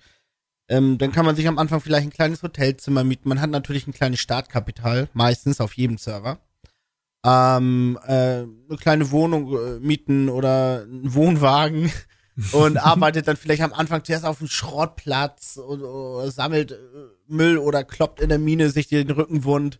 [0.68, 3.28] ähm, dann kann man sich am Anfang vielleicht ein kleines Hotelzimmer mieten.
[3.28, 6.38] Man hat natürlich ein kleines Startkapital, meistens auf jedem Server.
[7.24, 11.90] Ähm, äh, eine kleine Wohnung äh, mieten oder einen Wohnwagen
[12.52, 16.76] und arbeitet dann vielleicht am Anfang zuerst auf einem Schrottplatz und, und sammelt äh,
[17.26, 19.78] Müll oder kloppt in der Mine sich den Rücken wund.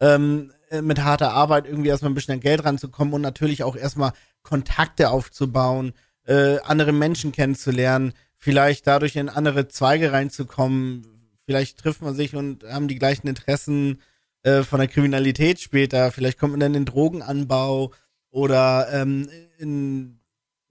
[0.00, 3.74] Ähm, äh, mit harter Arbeit irgendwie erstmal ein bisschen an Geld ranzukommen und natürlich auch
[3.74, 4.12] erstmal
[4.42, 5.92] Kontakte aufzubauen,
[6.26, 11.06] äh, andere Menschen kennenzulernen, vielleicht dadurch in andere Zweige reinzukommen.
[11.44, 14.00] Vielleicht trifft man sich und haben die gleichen Interessen
[14.42, 16.12] äh, von der Kriminalität später.
[16.12, 17.92] Vielleicht kommt man dann in den Drogenanbau
[18.30, 19.28] oder ähm,
[19.58, 20.20] in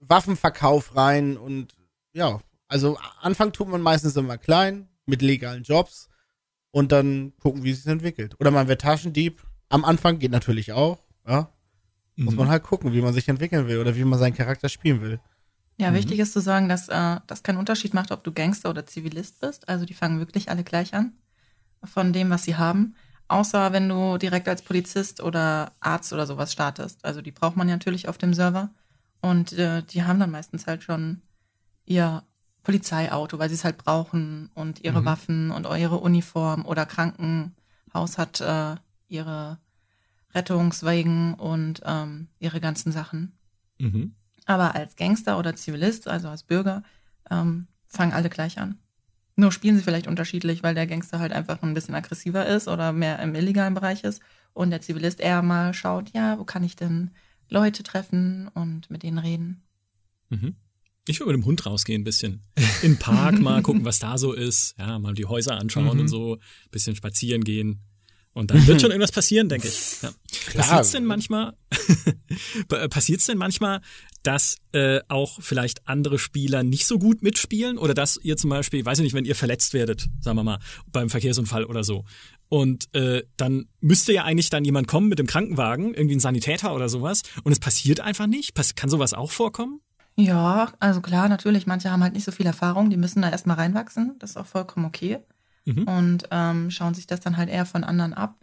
[0.00, 1.74] Waffenverkauf rein und
[2.12, 6.08] ja, also Anfang tut man meistens immer klein mit legalen Jobs
[6.70, 8.36] und dann gucken, wie es sich entwickelt.
[8.38, 11.52] Oder man wird Taschendieb am Anfang geht natürlich auch, ja.
[12.16, 12.40] Muss mhm.
[12.40, 15.20] man halt gucken, wie man sich entwickeln will oder wie man seinen Charakter spielen will.
[15.78, 15.94] Ja, mhm.
[15.94, 19.40] wichtig ist zu sagen, dass äh, das keinen Unterschied macht, ob du Gangster oder Zivilist
[19.40, 19.68] bist.
[19.68, 21.12] Also die fangen wirklich alle gleich an
[21.84, 22.94] von dem, was sie haben.
[23.28, 27.04] Außer wenn du direkt als Polizist oder Arzt oder sowas startest.
[27.04, 28.70] Also die braucht man ja natürlich auf dem Server.
[29.20, 31.22] Und äh, die haben dann meistens halt schon
[31.84, 32.24] ihr
[32.62, 35.04] Polizeiauto, weil sie es halt brauchen und ihre mhm.
[35.04, 38.76] Waffen und ihre Uniform oder Krankenhaus hat äh,
[39.08, 39.58] ihre
[40.34, 43.38] Rettungswagen und ähm, ihre ganzen Sachen.
[43.78, 44.14] Mhm.
[44.48, 46.82] Aber als Gangster oder Zivilist, also als Bürger,
[47.30, 48.78] ähm, fangen alle gleich an.
[49.36, 52.92] Nur spielen sie vielleicht unterschiedlich, weil der Gangster halt einfach ein bisschen aggressiver ist oder
[52.92, 54.22] mehr im illegalen Bereich ist
[54.54, 57.10] und der Zivilist eher mal schaut, ja, wo kann ich denn
[57.50, 59.62] Leute treffen und mit denen reden.
[60.30, 60.56] Mhm.
[61.06, 62.40] Ich würde mit dem Hund rausgehen, ein bisschen.
[62.82, 64.76] In den Park mal gucken, was da so ist.
[64.78, 66.00] Ja, mal die Häuser anschauen mhm.
[66.00, 66.36] und so.
[66.36, 67.82] Ein bisschen spazieren gehen.
[68.32, 70.02] Und dann wird schon irgendwas passieren, denke ich.
[70.02, 70.10] Ja.
[70.54, 71.56] Passiert es denn manchmal,
[72.90, 73.80] passiert es denn manchmal,
[74.28, 78.84] dass äh, auch vielleicht andere Spieler nicht so gut mitspielen oder dass ihr zum Beispiel,
[78.84, 80.58] weiß ich nicht, wenn ihr verletzt werdet, sagen wir mal,
[80.92, 82.04] beim Verkehrsunfall oder so.
[82.50, 86.74] Und äh, dann müsste ja eigentlich dann jemand kommen mit dem Krankenwagen, irgendwie ein Sanitäter
[86.74, 87.22] oder sowas.
[87.42, 88.52] Und es passiert einfach nicht.
[88.52, 89.80] Pass kann sowas auch vorkommen?
[90.14, 91.66] Ja, also klar, natürlich.
[91.66, 94.16] Manche haben halt nicht so viel Erfahrung, die müssen da erstmal reinwachsen.
[94.18, 95.20] Das ist auch vollkommen okay
[95.64, 95.84] mhm.
[95.84, 98.36] und ähm, schauen sich das dann halt eher von anderen ab.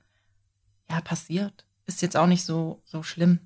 [0.89, 1.63] Ja, passiert.
[1.85, 3.37] Ist jetzt auch nicht so, so schlimm.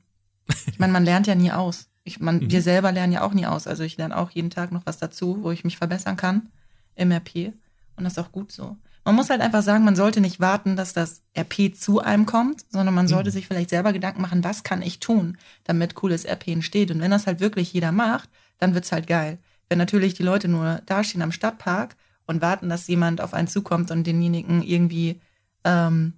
[0.68, 1.90] Ich meine, man lernt ja nie aus.
[2.10, 2.52] Ich, man, mhm.
[2.52, 3.68] Wir selber lernen ja auch nie aus.
[3.68, 6.50] Also ich lerne auch jeden Tag noch was dazu, wo ich mich verbessern kann
[6.96, 7.54] im RP.
[7.96, 8.78] Und das ist auch gut so.
[9.06, 12.66] Man muss halt einfach sagen, man sollte nicht warten, dass das RP zu einem kommt,
[12.70, 13.34] sondern man sollte mhm.
[13.34, 16.90] sich vielleicht selber Gedanken machen, was kann ich tun, damit cooles RP entsteht.
[16.92, 19.38] Und wenn das halt wirklich jeder macht, dann wird's halt geil.
[19.70, 21.96] Wenn natürlich die Leute nur dastehen am Stadtpark
[22.26, 25.22] und warten, dass jemand auf einen zukommt und denjenigen irgendwie,
[25.64, 26.14] ähm,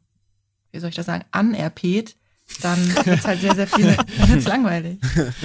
[0.71, 2.15] wie soll ich das sagen, anerpet,
[2.61, 4.97] dann wird halt sehr, sehr viel, dann wird's langweilig.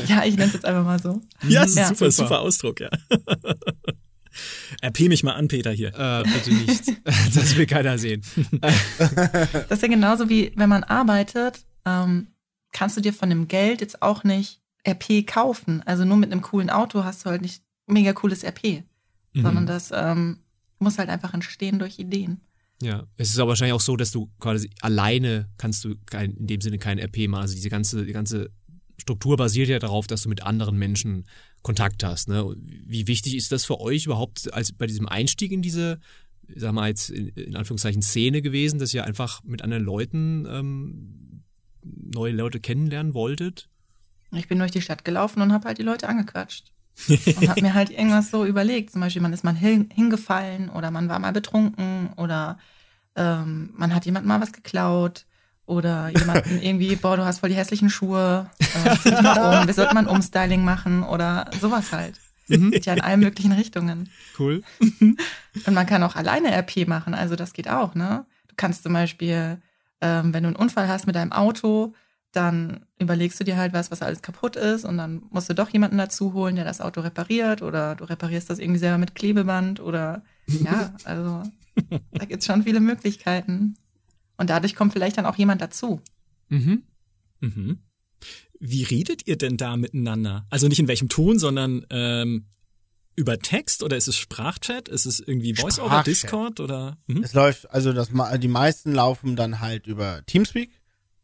[0.06, 1.22] Ja, ich nenne es jetzt einfach mal so.
[1.48, 2.90] Ja, das ist ja, super, super Ausdruck, ja.
[4.84, 5.94] RP mich mal an, Peter, hier.
[5.94, 6.82] Äh, bitte nicht.
[7.34, 8.22] Das will keiner sehen.
[8.58, 12.28] Das ist ja genauso wie, wenn man arbeitet, ähm,
[12.72, 15.82] kannst du dir von dem Geld jetzt auch nicht RP kaufen.
[15.86, 18.84] Also nur mit einem coolen Auto hast du halt nicht mega cooles RP.
[19.32, 19.42] Mhm.
[19.42, 20.38] Sondern das ähm,
[20.78, 22.40] muss halt einfach entstehen durch Ideen.
[22.82, 26.46] Ja, es ist aber wahrscheinlich auch so, dass du quasi alleine kannst du kein, in
[26.46, 27.42] dem Sinne kein RP machen.
[27.42, 28.50] Also diese ganze, die ganze
[28.98, 31.24] Struktur basiert ja darauf, dass du mit anderen Menschen
[31.62, 32.28] Kontakt hast.
[32.28, 32.54] Ne?
[32.58, 36.00] Wie wichtig ist das für euch überhaupt als bei diesem Einstieg in diese,
[36.54, 41.42] sag mal jetzt in, in Anführungszeichen Szene gewesen, dass ihr einfach mit anderen Leuten ähm,
[41.82, 43.68] neue Leute kennenlernen wolltet?
[44.32, 46.72] Ich bin durch die Stadt gelaufen und habe halt die Leute angequatscht
[47.08, 48.90] und habe mir halt irgendwas so überlegt.
[48.90, 52.58] Zum Beispiel, man ist mal hin, hingefallen oder man war mal betrunken oder
[53.14, 55.26] ähm, man hat jemand mal was geklaut
[55.66, 59.66] oder jemanden irgendwie, boah, du hast voll die hässlichen Schuhe, äh, zieh dich mal um,
[59.66, 62.14] wir sollten mal ein Umstyling machen oder sowas halt.
[62.48, 62.70] Mhm.
[62.70, 64.08] Geht ja in allen möglichen Richtungen.
[64.38, 64.62] Cool.
[64.80, 68.24] Und man kann auch alleine RP machen, also das geht auch, ne?
[68.48, 69.60] Du kannst zum Beispiel,
[70.00, 71.94] ähm, wenn du einen Unfall hast mit deinem Auto,
[72.36, 75.70] dann überlegst du dir halt was, was alles kaputt ist und dann musst du doch
[75.70, 79.80] jemanden dazu holen, der das Auto repariert oder du reparierst das irgendwie selber mit Klebeband
[79.80, 81.42] oder ja, also
[82.12, 83.76] da gibt's schon viele Möglichkeiten.
[84.36, 86.02] Und dadurch kommt vielleicht dann auch jemand dazu.
[86.48, 86.82] Mhm.
[87.40, 87.78] Mhm.
[88.60, 90.46] Wie redet ihr denn da miteinander?
[90.50, 92.46] Also nicht in welchem Ton, sondern ähm,
[93.14, 94.88] über Text oder ist es Sprachchat?
[94.88, 96.06] Ist es irgendwie VoiceOver, Sprachchat.
[96.06, 96.98] Discord oder?
[97.06, 97.22] Mhm.
[97.22, 100.70] Es läuft, also das, die meisten laufen dann halt über Teamspeak.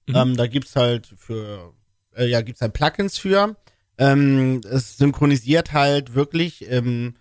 [0.06, 0.16] Mhm.
[0.16, 1.72] Ähm, da gibt's halt für,
[2.16, 3.56] äh, ja, gibt's halt Plugins für.
[3.98, 7.16] Ähm, es synchronisiert halt wirklich, ähm,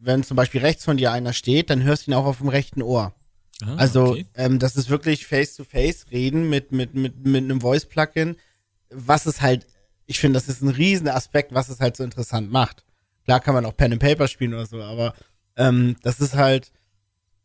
[0.00, 2.48] wenn zum Beispiel rechts von dir einer steht, dann hörst du ihn auch auf dem
[2.48, 3.14] rechten Ohr.
[3.62, 4.26] Ah, Also okay.
[4.34, 8.36] ähm, das ist wirklich Face-to-Face reden mit mit mit mit einem Voice-Plugin,
[8.90, 9.66] was es halt,
[10.06, 12.84] ich finde, das ist ein riesen Aspekt, was es halt so interessant macht.
[13.24, 15.14] Klar kann man auch Pen and Paper spielen oder so, aber
[15.56, 16.72] ähm, das ist halt,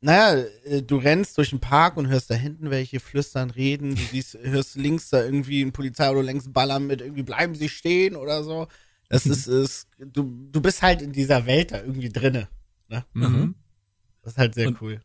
[0.08, 4.02] naja, äh, du rennst durch den Park und hörst da hinten welche flüstern, reden, du
[4.02, 8.42] siehst, hörst links da irgendwie ein Polizeiauto längs ballern mit irgendwie bleiben sie stehen oder
[8.44, 8.68] so.
[9.10, 12.48] Das ist, ist du, du bist halt in dieser Welt da irgendwie drinne.
[12.88, 13.04] Ne?
[13.14, 13.56] Mhm.
[14.22, 15.02] Das ist halt sehr Und- cool.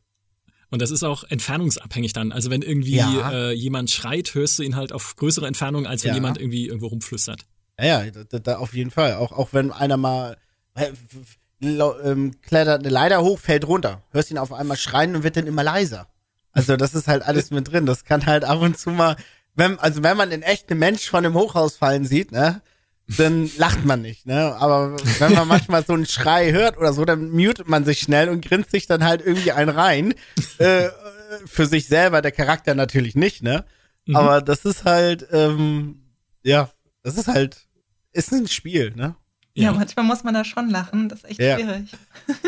[0.70, 2.30] Und das ist auch entfernungsabhängig dann.
[2.32, 3.30] Also wenn irgendwie Ja.
[3.32, 6.14] äh, jemand schreit, hörst du ihn halt auf größere Entfernung, als wenn Ja.
[6.14, 7.42] jemand irgendwie irgendwo rumflüstert.
[7.78, 9.14] Ja, ja, da, da, auf jeden Fall.
[9.16, 10.36] Auch, auch wenn einer mal
[11.62, 14.02] ähm, klettert eine Leiter hoch, fällt runter.
[14.10, 16.08] Hörst ihn auf einmal schreien und wird dann immer leiser.
[16.52, 17.86] Also das ist halt alles mit drin.
[17.86, 19.16] Das kann halt ab und zu mal,
[19.54, 22.62] wenn, also wenn man in echt einen Mensch von einem Hochhaus fallen sieht, ne,
[23.06, 24.54] dann lacht man nicht, ne?
[24.58, 28.28] Aber wenn man manchmal so einen Schrei hört oder so, dann mutet man sich schnell
[28.28, 30.14] und grinst sich dann halt irgendwie einen rein.
[30.58, 30.88] äh,
[31.46, 33.64] für sich selber, der Charakter natürlich nicht, ne?
[34.14, 36.02] Aber das ist halt, ähm,
[36.42, 36.70] ja,
[37.02, 37.66] das ist halt,
[38.12, 39.14] ist ein Spiel, ne?
[39.54, 39.72] Ja.
[39.72, 41.08] manchmal muss man da schon lachen.
[41.08, 41.58] Das ist echt Ja.
[41.58, 41.88] schwierig.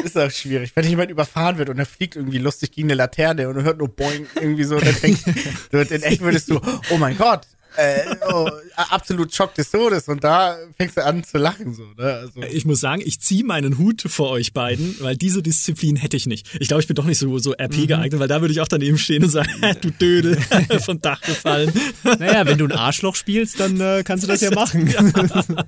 [0.02, 0.72] Ist auch schwierig.
[0.74, 3.78] Wenn jemand überfahren wird und er fliegt irgendwie lustig gegen eine Laterne und du hört
[3.78, 5.22] nur Boing irgendwie so, dann denkst
[5.70, 7.42] du, in echt würdest du, oh mein Gott,
[7.76, 12.04] äh, oh, absolut Schock des Todes und da fängst du an zu lachen, so, ne?
[12.04, 16.16] Also, Ich muss sagen, ich ziehe meinen Hut vor euch beiden, weil diese Disziplin hätte
[16.16, 16.48] ich nicht.
[16.60, 18.68] Ich glaube, ich bin doch nicht so, so RP geeignet, weil da würde ich auch
[18.68, 19.50] daneben stehen und sagen,
[19.80, 20.36] du Dödel,
[20.84, 21.72] vom Dach gefallen.
[22.04, 24.86] Naja, wenn du ein Arschloch spielst, dann äh, kannst du das ja machen.
[24.86, 25.64] Ja,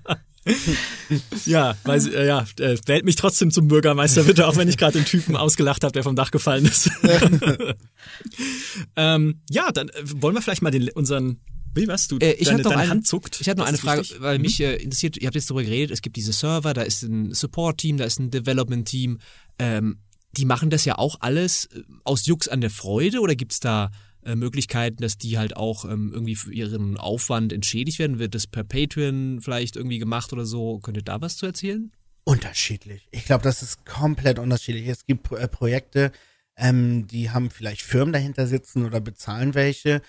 [1.85, 4.99] weil, sie- äh, ja, äh, wählt mich trotzdem zum Bürgermeister bitte, auch wenn ich gerade
[4.99, 6.91] den Typen ausgelacht habe, der vom Dach gefallen ist.
[8.97, 11.41] ähm, ja, dann äh, wollen wir vielleicht mal den, unseren,
[11.75, 13.41] wie was du, Äh, ich deine, habe noch deine eine, Hand zuckt.
[13.41, 14.21] Ich habe noch eine Frage, wichtig.
[14.21, 14.43] weil Mhm.
[14.43, 17.33] mich äh, interessiert, ihr habt jetzt darüber geredet, es gibt diese Server, da ist ein
[17.35, 19.19] Support-Team, da ist ein Development-Team.
[19.59, 19.99] Ähm,
[20.37, 23.91] die machen das ja auch alles äh, aus Jux an der Freude oder gibt's da
[24.27, 28.19] äh, Möglichkeiten, dass die halt auch ähm, irgendwie für ihren Aufwand entschädigt werden?
[28.19, 30.79] Wird das per Patreon vielleicht irgendwie gemacht oder so?
[30.81, 31.91] Könnt ihr da was zu erzählen?
[32.27, 33.07] unterschiedlich.
[33.13, 34.89] Ich glaube, das ist komplett unterschiedlich.
[34.89, 36.11] Es gibt äh, Projekte,
[36.57, 40.03] ähm, die haben vielleicht Firmen dahinter sitzen oder bezahlen welche.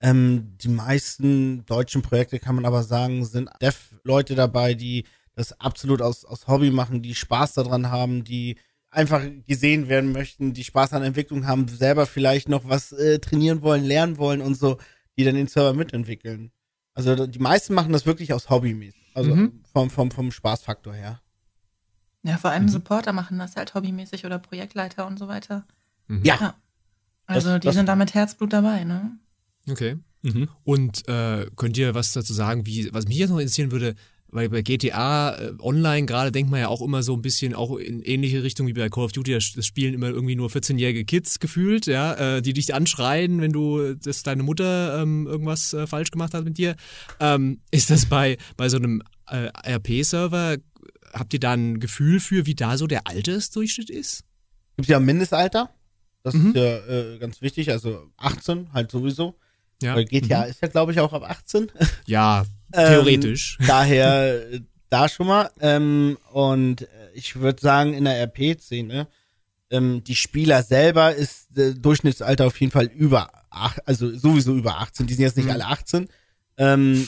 [0.00, 5.04] Ähm, die meisten deutschen Projekte kann man aber sagen, sind Dev-Leute dabei, die
[5.34, 8.58] das absolut aus, aus Hobby machen, die Spaß daran haben, die
[8.92, 13.62] einfach gesehen werden möchten, die Spaß an Entwicklung haben, selber vielleicht noch was äh, trainieren
[13.62, 14.78] wollen, lernen wollen und so,
[15.18, 16.52] die dann den Server mitentwickeln.
[16.94, 19.62] Also die meisten machen das wirklich aus Hobbymäßig, also Mhm.
[19.72, 21.20] vom, vom, vom Spaßfaktor her.
[22.22, 25.66] Ja, vor allem Supporter machen das halt hobbymäßig oder Projektleiter und so weiter.
[26.08, 26.54] Ja, Ja.
[27.26, 29.18] Also Das- die das- sind da mit Herzblut dabei, ne?
[29.70, 29.96] Okay.
[30.22, 30.48] Mhm.
[30.64, 33.94] Und äh, könnt ihr was dazu sagen, wie, was mich jetzt noch interessieren würde,
[34.32, 37.76] weil bei GTA äh, Online gerade denkt man ja auch immer so ein bisschen auch
[37.76, 41.38] in ähnliche Richtung wie bei Call of Duty, das, spielen immer irgendwie nur 14-jährige Kids
[41.38, 46.10] gefühlt, ja, äh, die dich anschreien, wenn du, dass deine Mutter ähm, irgendwas äh, falsch
[46.10, 46.74] gemacht hat mit dir.
[47.20, 50.56] Ähm, ist das bei, bei so einem äh, RP-Server,
[51.12, 54.24] habt ihr da ein Gefühl für, wie da so der Altersdurchschnitt ist?
[54.76, 55.70] Gibt ja ein Mindestalter.
[56.22, 56.48] Das Mhm.
[56.48, 59.34] ist ja äh, ganz wichtig, also 18 halt sowieso.
[59.82, 61.70] Ja, Weil GTA ist ja, glaube ich, auch ab 18.
[62.06, 62.44] ja
[62.74, 63.58] Ähm, theoretisch.
[63.66, 64.60] Daher äh,
[64.90, 65.50] da schon mal.
[65.60, 69.06] Ähm, und äh, ich würde sagen, in der RP-Szene,
[69.70, 74.78] ähm, die Spieler selber ist äh, Durchschnittsalter auf jeden Fall über ach, also sowieso über
[74.80, 75.06] 18.
[75.06, 75.52] Die sind jetzt nicht Mhm.
[75.52, 76.08] alle 18.
[76.56, 77.06] Ähm,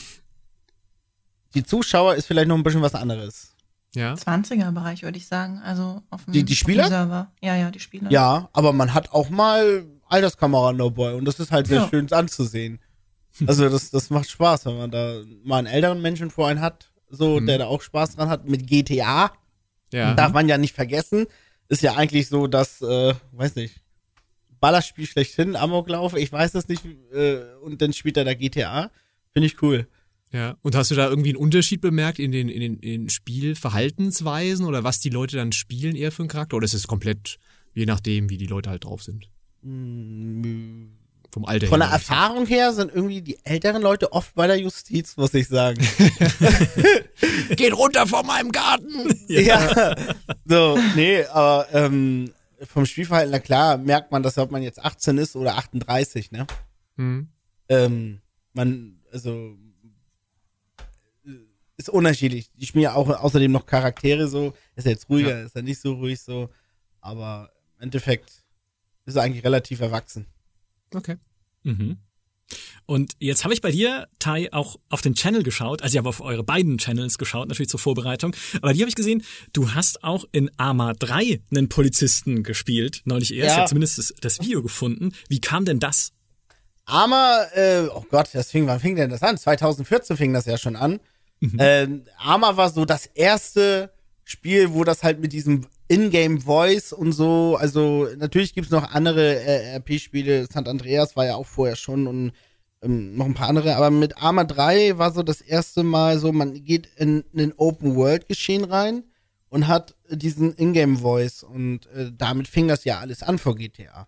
[1.53, 3.51] die Zuschauer ist vielleicht noch ein bisschen was anderes.
[3.95, 4.13] ja.
[4.13, 5.59] 20er-Bereich, würde ich sagen.
[5.63, 6.87] Also auf dem, Die- die Spieler?
[6.89, 7.31] Server.
[7.41, 8.11] Ja, ja, die Spieler.
[8.11, 11.87] Ja, aber man hat auch mal Alterskameraden dabei und das ist halt sehr Ja.
[11.89, 12.79] schön anzusehen.
[13.47, 16.91] Also das, das macht Spaß, wenn man da mal einen älteren Menschen vor einen hat,
[17.09, 17.47] so, Mhm.
[17.47, 18.47] der da auch Spaß dran hat.
[18.47, 19.31] Mit GTA
[19.93, 20.13] ja.
[20.13, 21.27] darf man ja nicht vergessen,
[21.67, 23.81] ist ja eigentlich so das, äh, weiß nicht,
[24.59, 26.83] Ballerspiel schlechthin, Amoklauf, ich weiß es nicht,
[27.13, 28.89] äh, und dann spielt er da GTA.
[29.33, 29.87] Finde ich cool.
[30.31, 33.09] Ja, und hast du da irgendwie einen Unterschied bemerkt in den, in den, in den
[33.09, 36.57] Spielverhaltensweisen oder was die Leute dann spielen eher für einen Charakter?
[36.57, 37.37] Oder ist es komplett
[37.73, 39.29] je nachdem, wie die Leute halt drauf sind?
[39.61, 40.85] Mm,
[41.35, 41.89] Vom Alter Von her.
[41.89, 45.85] der Erfahrung her sind irgendwie die älteren Leute oft bei der Justiz, muss ich sagen.
[47.57, 49.13] Geht runter von meinem Garten!
[49.27, 49.97] ja.
[50.45, 52.31] So, nee, aber ähm,
[52.61, 56.47] vom Spielverhalten, na klar, merkt man das, ob man jetzt 18 ist oder 38, ne?
[56.95, 57.27] Hm.
[57.67, 58.21] Ähm,
[58.53, 59.57] man, also
[61.75, 62.49] ist unterschiedlich.
[62.53, 64.53] Die spielen ja auch außerdem noch Charaktere so.
[64.77, 66.49] Ist er jetzt ruhiger, ist er nicht so ruhig so.
[67.01, 68.31] Aber im Endeffekt
[69.05, 70.27] ist er eigentlich relativ erwachsen.
[70.95, 71.17] Okay.
[71.63, 71.97] Mhm.
[72.85, 75.81] Und jetzt habe ich bei dir, Tai, auch auf den Channel geschaut.
[75.81, 78.35] Also ich habe auf eure beiden Channels geschaut, natürlich zur Vorbereitung.
[78.61, 79.23] Aber die habe ich gesehen,
[79.53, 83.01] du hast auch in Arma 3 einen Polizisten gespielt.
[83.05, 83.47] Neulich erst.
[83.47, 83.53] Ja.
[83.53, 85.13] Ich habe zumindest das, das Video gefunden.
[85.27, 86.11] Wie kam denn das?
[86.85, 89.37] Arma, äh, oh Gott, das fing, wann fing denn das an?
[89.37, 90.99] 2014 fing das ja schon an.
[91.59, 93.91] Ähm, Arma war so das erste
[94.23, 99.39] Spiel, wo das halt mit diesem Ingame Voice und so, also natürlich gibt's noch andere
[99.39, 100.67] äh, RP-Spiele, St.
[100.67, 102.31] Andreas war ja auch vorher schon und
[102.81, 106.31] ähm, noch ein paar andere, aber mit Arma 3 war so das erste Mal so,
[106.31, 109.03] man geht in, in ein Open-World-Geschehen rein
[109.49, 114.07] und hat diesen Ingame Voice und äh, damit fing das ja alles an vor GTA.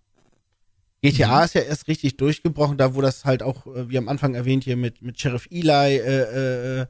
[1.01, 4.33] GTA ist ja erst richtig durchgebrochen, da wo das halt auch, äh, wie am Anfang
[4.33, 6.87] erwähnt hier, mit, mit Sheriff Eli äh,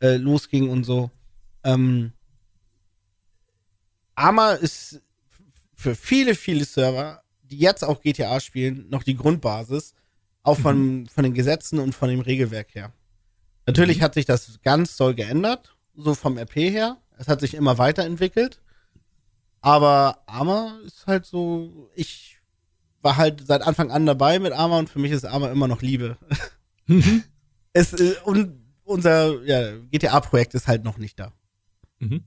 [0.00, 1.10] äh, losging und so.
[1.64, 2.12] Ähm,
[4.14, 5.00] Arma ist
[5.74, 9.94] für viele, viele Server, die jetzt auch GTA spielen, noch die Grundbasis,
[10.42, 12.92] auch von, von den Gesetzen und von dem Regelwerk her.
[13.66, 16.98] Natürlich hat sich das ganz doll geändert, so vom RP her.
[17.18, 18.60] Es hat sich immer weiterentwickelt.
[19.60, 22.38] Aber Arma ist halt so, ich
[23.02, 25.82] war halt seit Anfang an dabei mit Arma und für mich ist Arma immer noch
[25.82, 26.16] Liebe.
[27.72, 31.32] es, äh, und unser ja, GTA-Projekt ist halt noch nicht da.
[31.98, 32.24] Mhm.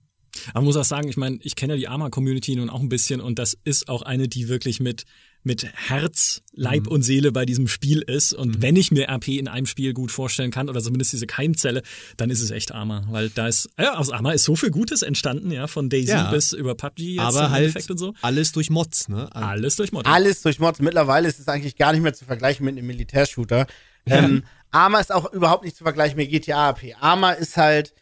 [0.50, 2.90] Aber man muss auch sagen, ich meine, ich kenne ja die Arma-Community nun auch ein
[2.90, 5.04] bisschen und das ist auch eine, die wirklich mit,
[5.44, 8.34] mit Herz, Leib und Seele bei diesem Spiel ist.
[8.34, 11.82] Und wenn ich mir RP in einem Spiel gut vorstellen kann, oder zumindest diese Keimzelle,
[12.18, 13.06] dann ist es echt Arma.
[13.10, 16.32] Weil da ist, ja, aus Arma ist so viel Gutes entstanden, ja, von Daisy Ja.
[16.32, 18.14] bis über PUBG jetzt Aber im halt Endeffekt und so.
[18.22, 19.34] alles durch Mods, ne?
[19.36, 20.06] Alles durch Mod.
[20.06, 20.80] Alles durch Mods.
[20.80, 23.68] Mittlerweile ist es eigentlich gar nicht mehr zu vergleichen mit einem Militärshooter.
[24.06, 26.94] Ähm, Arma ist auch überhaupt nicht zu vergleichen mit GTA AP.
[27.00, 27.94] Arma ist halt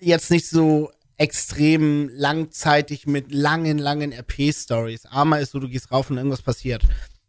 [0.00, 0.90] jetzt nicht so
[1.20, 5.04] extrem langzeitig mit langen, langen RP-Stories.
[5.04, 6.82] Arma ist so, du gehst rauf und irgendwas passiert.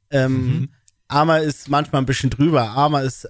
[0.10, 0.70] Ähm,
[1.10, 2.70] Arma ist manchmal ein bisschen drüber.
[2.70, 3.30] Arma ist äh,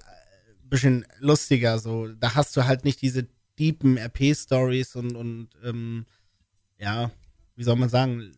[0.63, 1.79] ein bisschen lustiger.
[1.79, 6.05] So, da hast du halt nicht diese deepen RP-Stories und, und ähm,
[6.77, 7.09] ja,
[7.55, 8.31] wie soll man sagen,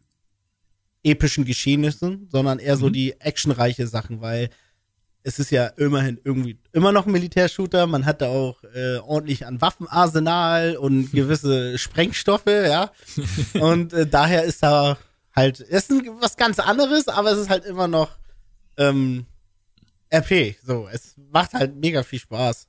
[1.03, 4.49] epischen Geschehnissen, sondern eher so die actionreiche Sachen, weil
[5.23, 7.87] es ist ja immerhin irgendwie immer noch ein Militärshooter.
[7.87, 12.91] Man hat da auch äh, ordentlich an Waffenarsenal und gewisse Sprengstoffe, ja.
[13.59, 14.97] Und äh, daher ist da
[15.33, 18.11] halt, es ist was ganz anderes, aber es ist halt immer noch
[18.77, 19.25] ähm,
[20.13, 20.57] RP.
[20.65, 22.67] So, es macht halt mega viel Spaß.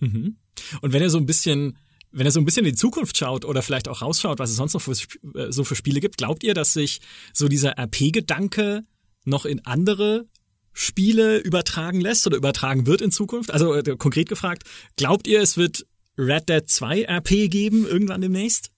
[0.00, 0.36] Mhm.
[0.82, 1.78] Und wenn er so ein bisschen,
[2.12, 4.56] wenn er so ein bisschen in die Zukunft schaut oder vielleicht auch rausschaut, was es
[4.56, 7.00] sonst noch für, äh, so für Spiele gibt, glaubt ihr, dass sich
[7.32, 8.84] so dieser RP-Gedanke
[9.24, 10.26] noch in andere
[10.74, 13.50] Spiele übertragen lässt oder übertragen wird in Zukunft?
[13.50, 14.64] Also äh, konkret gefragt,
[14.96, 15.86] glaubt ihr, es wird
[16.18, 18.70] Red Dead 2 RP geben irgendwann demnächst?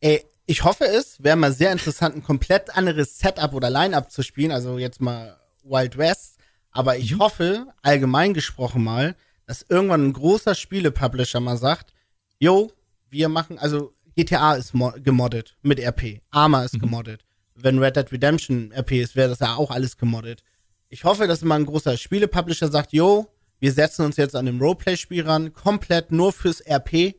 [0.00, 1.22] Ey, ich hoffe es.
[1.22, 4.52] Wäre mal sehr interessant, ein komplett anderes Setup oder Line-Up zu spielen.
[4.52, 6.36] Also jetzt mal Wild West.
[6.70, 11.92] Aber ich hoffe, allgemein gesprochen mal, dass irgendwann ein großer Spiele-Publisher mal sagt,
[12.38, 12.70] yo,
[13.10, 16.20] wir machen, also GTA ist mo gemoddet mit RP.
[16.30, 17.24] Arma ist gemoddet.
[17.54, 20.42] Wenn Red Dead Redemption RP ist, wäre das ja auch alles gemoddet.
[20.88, 23.26] Ich hoffe, dass mal ein großer Spiele-Publisher sagt, yo,
[23.60, 27.14] wir setzen uns jetzt an dem Roleplay-Spiel ran, komplett nur fürs RP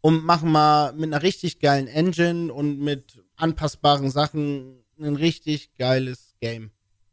[0.00, 6.34] und machen mal mit einer richtig geilen Engine und mit anpassbaren Sachen ein richtig geiles
[6.40, 6.70] Game.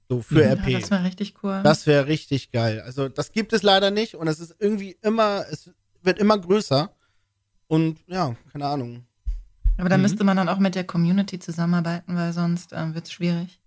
[0.10, 0.80] So für Ja, RP.
[0.80, 1.62] das war richtig cool.
[1.64, 2.82] Das wäre richtig geil.
[2.82, 5.72] Also das gibt es leider nicht und es ist irgendwie immer, es
[6.02, 6.94] wird immer größer.
[7.68, 9.06] Und ja, keine Ahnung.
[9.78, 13.12] Aber da müsste man dann auch mit der Community zusammenarbeiten, weil sonst ähm, wird es
[13.14, 13.60] schwierig.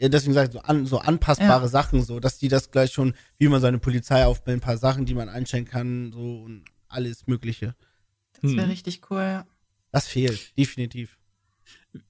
[0.00, 1.68] Ja, deswegen sage ich so, an, so anpassbare Ja.
[1.68, 5.06] Sachen, so, dass die das gleich schon, wie man seine Polizei aufbildet, ein paar Sachen,
[5.06, 7.74] die man einstellen kann, so und alles Mögliche.
[8.40, 8.70] Das wäre Mhm.
[8.70, 9.18] richtig cool.
[9.20, 9.46] ja.
[9.90, 11.18] Das fehlt, definitiv.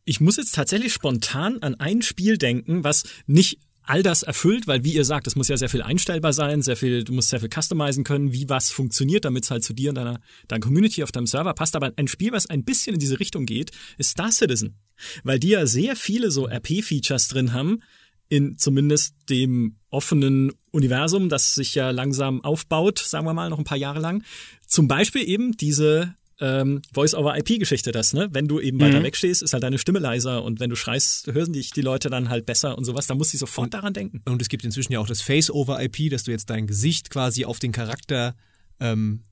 [0.04, 4.84] Ich muss jetzt tatsächlich spontan an ein Spiel denken, was nicht all das erfüllt, weil
[4.84, 7.40] wie ihr sagt, es muss ja sehr viel einstellbar sein, sehr viel, du musst sehr
[7.40, 11.02] viel customizen können, wie was funktioniert, damit es halt zu dir und deiner, deiner Community
[11.02, 11.74] auf deinem Server passt.
[11.74, 14.76] Aber ein Spiel, was ein bisschen in diese Richtung geht, ist Star Citizen.
[15.24, 17.82] Weil die ja sehr viele so RP-Features drin haben,
[18.28, 23.64] in zumindest dem offenen Universum, das sich ja langsam aufbaut, sagen wir mal, noch ein
[23.64, 24.22] paar Jahre lang.
[24.66, 28.28] Zum Beispiel eben diese ähm, Voice-over-IP-Geschichte das, ne?
[28.30, 31.26] Wenn du eben weiter weg stehst, ist halt deine Stimme leiser und wenn du schreist,
[31.32, 33.06] hören dich die Leute dann halt besser und sowas.
[33.08, 34.22] Da muss ich sofort daran denken.
[34.24, 37.58] Und es gibt inzwischen ja auch das Face-over-IP, dass du jetzt dein Gesicht quasi auf
[37.58, 38.36] den Charakter
[38.78, 39.24] ähm,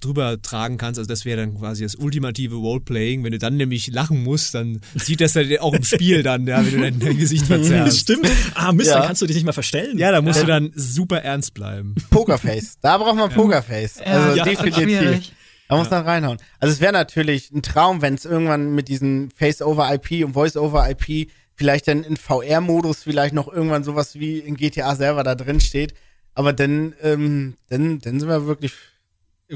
[0.00, 0.98] drüber tragen kannst.
[0.98, 3.24] Also das wäre dann quasi das ultimative Roleplaying.
[3.24, 6.64] Wenn du dann nämlich lachen musst, dann sieht das dann auch im Spiel dann, ja,
[6.66, 8.00] wenn du dein, dein Gesicht verzerrst.
[8.00, 8.28] Stimmt.
[8.54, 8.98] Ah, Mist, Ja.
[8.98, 9.96] dann kannst du dich nicht mal verstellen.
[9.98, 11.94] Ja, da musst du dann super ernst bleiben.
[12.10, 12.78] Pokerface.
[12.82, 13.98] Da braucht man Pokerface.
[14.00, 14.82] Ja, also ja, definitiv.
[14.82, 15.32] schwierig.
[15.68, 16.38] Da muss man reinhauen.
[16.60, 21.88] Also es wäre natürlich ein Traum, wenn es irgendwann mit diesen Face-over-IP und Voice-over-IP vielleicht
[21.88, 25.94] dann in VR-Modus vielleicht noch irgendwann sowas wie in GTA selber da drin steht.
[26.34, 28.74] Aber dann, ähm, dann, dann sind wir wirklich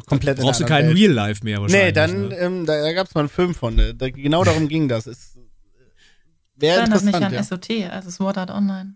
[0.06, 0.98] komplett Brauchst du in einer keinen Welt.
[0.98, 1.86] Real Life mehr wahrscheinlich.
[1.86, 2.36] Nee, dann, ne?
[2.36, 3.74] ähm, da, da gab es mal einen Film von.
[3.74, 3.94] Ne?
[3.94, 5.06] Da, genau darum ging das.
[5.06, 5.36] Ist,
[6.56, 7.42] Wäre Erinnert mich interessant, an ja.
[7.42, 8.94] SOT, also Sword Art Online.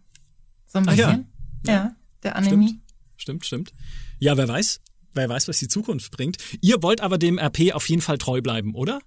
[0.67, 1.07] So ein Ach ja.
[1.07, 1.33] bisschen.
[1.67, 1.95] ja.
[2.23, 2.79] der Anime.
[3.17, 3.73] Stimmt, stimmt.
[4.19, 4.81] Ja, wer weiß.
[5.15, 6.39] Wer weiß, was die Zukunft bringt.
[6.61, 9.01] Ihr wollt aber dem RP auf jeden Fall treu bleiben, oder?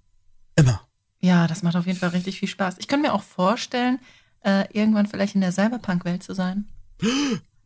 [0.56, 0.82] Immer.
[1.20, 2.76] Ja, das macht auf jeden Fall richtig viel Spaß.
[2.80, 4.00] Ich könnte mir auch vorstellen,
[4.42, 6.66] äh, irgendwann vielleicht in der Cyberpunk-Welt zu sein.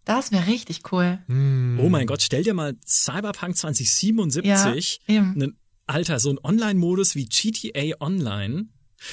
[0.05, 1.19] Das wäre richtig cool.
[1.27, 7.25] Oh mein Gott, stell dir mal Cyberpunk 2077, Ja, einen, Alter, so ein Online-Modus wie
[7.25, 8.69] GTA Online.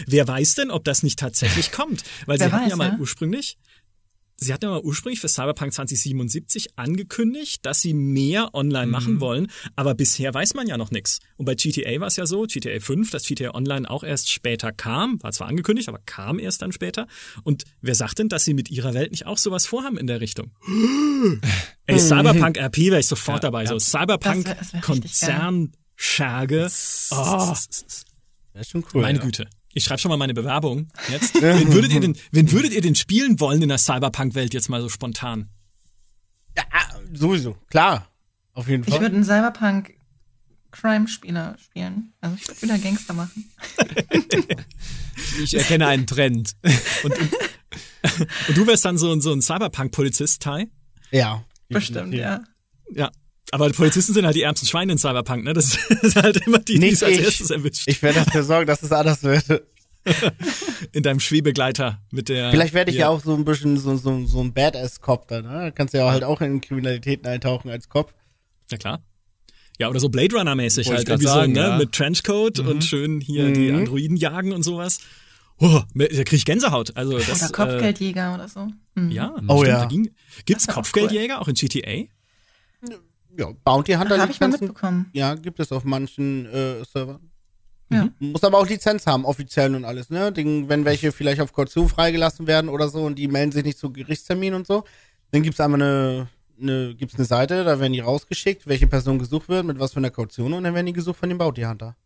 [0.06, 2.02] Wer weiß denn, ob das nicht tatsächlich kommt?
[2.24, 2.98] Weil Wer sie hatten weiß, ja mal ja.
[2.98, 3.58] ursprünglich,
[4.38, 9.48] sie hatten ja mal ursprünglich für Cyberpunk 2077 angekündigt, dass sie mehr online machen wollen,
[9.76, 11.20] aber bisher weiß man ja noch nichts.
[11.36, 14.72] Und bei GTA war es ja so, GTA 5, dass GTA Online auch erst später
[14.72, 17.06] kam, war zwar angekündigt, aber kam erst dann später.
[17.44, 20.20] Und wer sagt denn, dass sie mit ihrer Welt nicht auch sowas vorhamen in der
[20.20, 20.50] Richtung?
[21.86, 23.66] Ey, Cyberpunk RP wäre ich sofort dabei.
[23.66, 26.68] So Cyberpunk Das das Konzernscherge.
[27.10, 27.54] Oh,
[28.52, 29.02] Wäre schon cool.
[29.02, 29.24] meine ja.
[29.24, 29.48] Güte.
[29.76, 31.34] Ich schreibe schon mal meine Bewerbung jetzt.
[31.42, 34.80] wen, würdet ihr denn, wen würdet ihr denn spielen wollen in der Cyberpunk-Welt jetzt mal
[34.80, 35.50] so spontan?
[36.56, 36.64] Ja,
[37.12, 37.58] sowieso.
[37.68, 38.10] Klar.
[38.54, 39.02] Auf jeden Ich Fall.
[39.02, 42.14] würde einen Cyberpunk-Crime-Spieler spielen.
[42.22, 43.52] Also ich würde wieder Gangster machen.
[45.42, 46.52] Ich erkenne einen Trend.
[47.02, 47.12] Und,
[48.48, 50.68] und du wärst dann so, ein- so ein Cyberpunk-Polizist, Tai?
[51.10, 51.42] ja.
[51.68, 52.44] Bestimmt, ja.
[52.94, 53.10] Ja.
[53.52, 55.52] Aber Polizisten sind halt die ärmsten Schweine in Cyberpunk, ne?
[55.52, 57.24] Das ist halt immer die, die Nicht es als ich.
[57.24, 57.82] erstes erwischt.
[57.86, 59.62] Ich werde dafür sorgen, dass es anders wird.
[60.92, 62.52] In deinem Schwebegleiter mit der.
[62.52, 65.52] Vielleicht werde ich ja auch so ein bisschen so, so, so ein Badass-Cop dann, ne?
[65.64, 68.14] Da kannst du ja halt auch in Kriminalitäten eintauchen als Cop.
[68.70, 69.02] Ja, klar.
[69.78, 71.08] Ja, oder so Blade Runner-mäßig halt.
[71.08, 71.60] Irgendwie so, sagen, ne?
[71.60, 71.76] ja.
[71.76, 75.00] Mit Trenchcoat und schön hier die Androiden jagen und sowas.
[75.58, 76.96] Oh, da krieg ich Gänsehaut.
[76.96, 78.68] Also das, Oder Kopfgeldjäger oder so.
[78.94, 79.10] Hm.
[79.10, 79.80] Äh, ja, Oh stimmt, ja.
[79.80, 80.10] da ging,
[80.44, 82.04] gibt's Das wär auch Kopfgeldjäger auch in GTA?
[83.38, 84.18] Ja, Bounty Hunter.
[84.18, 85.10] Habe ich mal mitbekommen.
[85.12, 87.30] Ja, gibt es auf manchen äh, Servern.
[87.90, 88.08] Ja.
[88.18, 90.32] Muss aber auch Lizenz haben, offiziell und alles, ne?
[90.32, 93.78] Ding, wenn welche vielleicht auf Kaution freigelassen werden oder so und die melden sich nicht
[93.78, 94.84] zu Gerichtstermin und so,
[95.30, 96.28] dann gibt's einmal eine,
[96.60, 99.98] eine, gibt's eine Seite, da werden die rausgeschickt, welche Person gesucht wird, mit was für
[99.98, 101.96] einer Kaution und dann werden die gesucht von dem Bounty Hunter.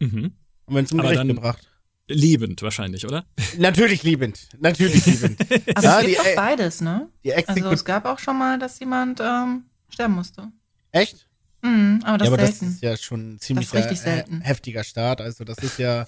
[0.00, 0.32] Mhm.
[0.66, 1.68] Und wenn zum Aber Gericht gebracht.
[2.08, 3.24] Lebend wahrscheinlich, oder?
[3.58, 4.48] Natürlich liebend.
[4.58, 5.40] Natürlich liebend.
[5.74, 7.08] Aber Ja, es die, gibt äh, auch beides, ne?
[7.22, 10.50] die Also Exekut es gab auch schon mal, dass jemand ähm, sterben musste.
[10.92, 11.28] Echt?
[11.62, 12.66] Mhm, aber das ja, aber ist selten.
[12.66, 14.40] das ist ja schon ein ziemlich richtig selten.
[14.42, 15.20] heftiger Start.
[15.20, 16.06] Also das ist ja,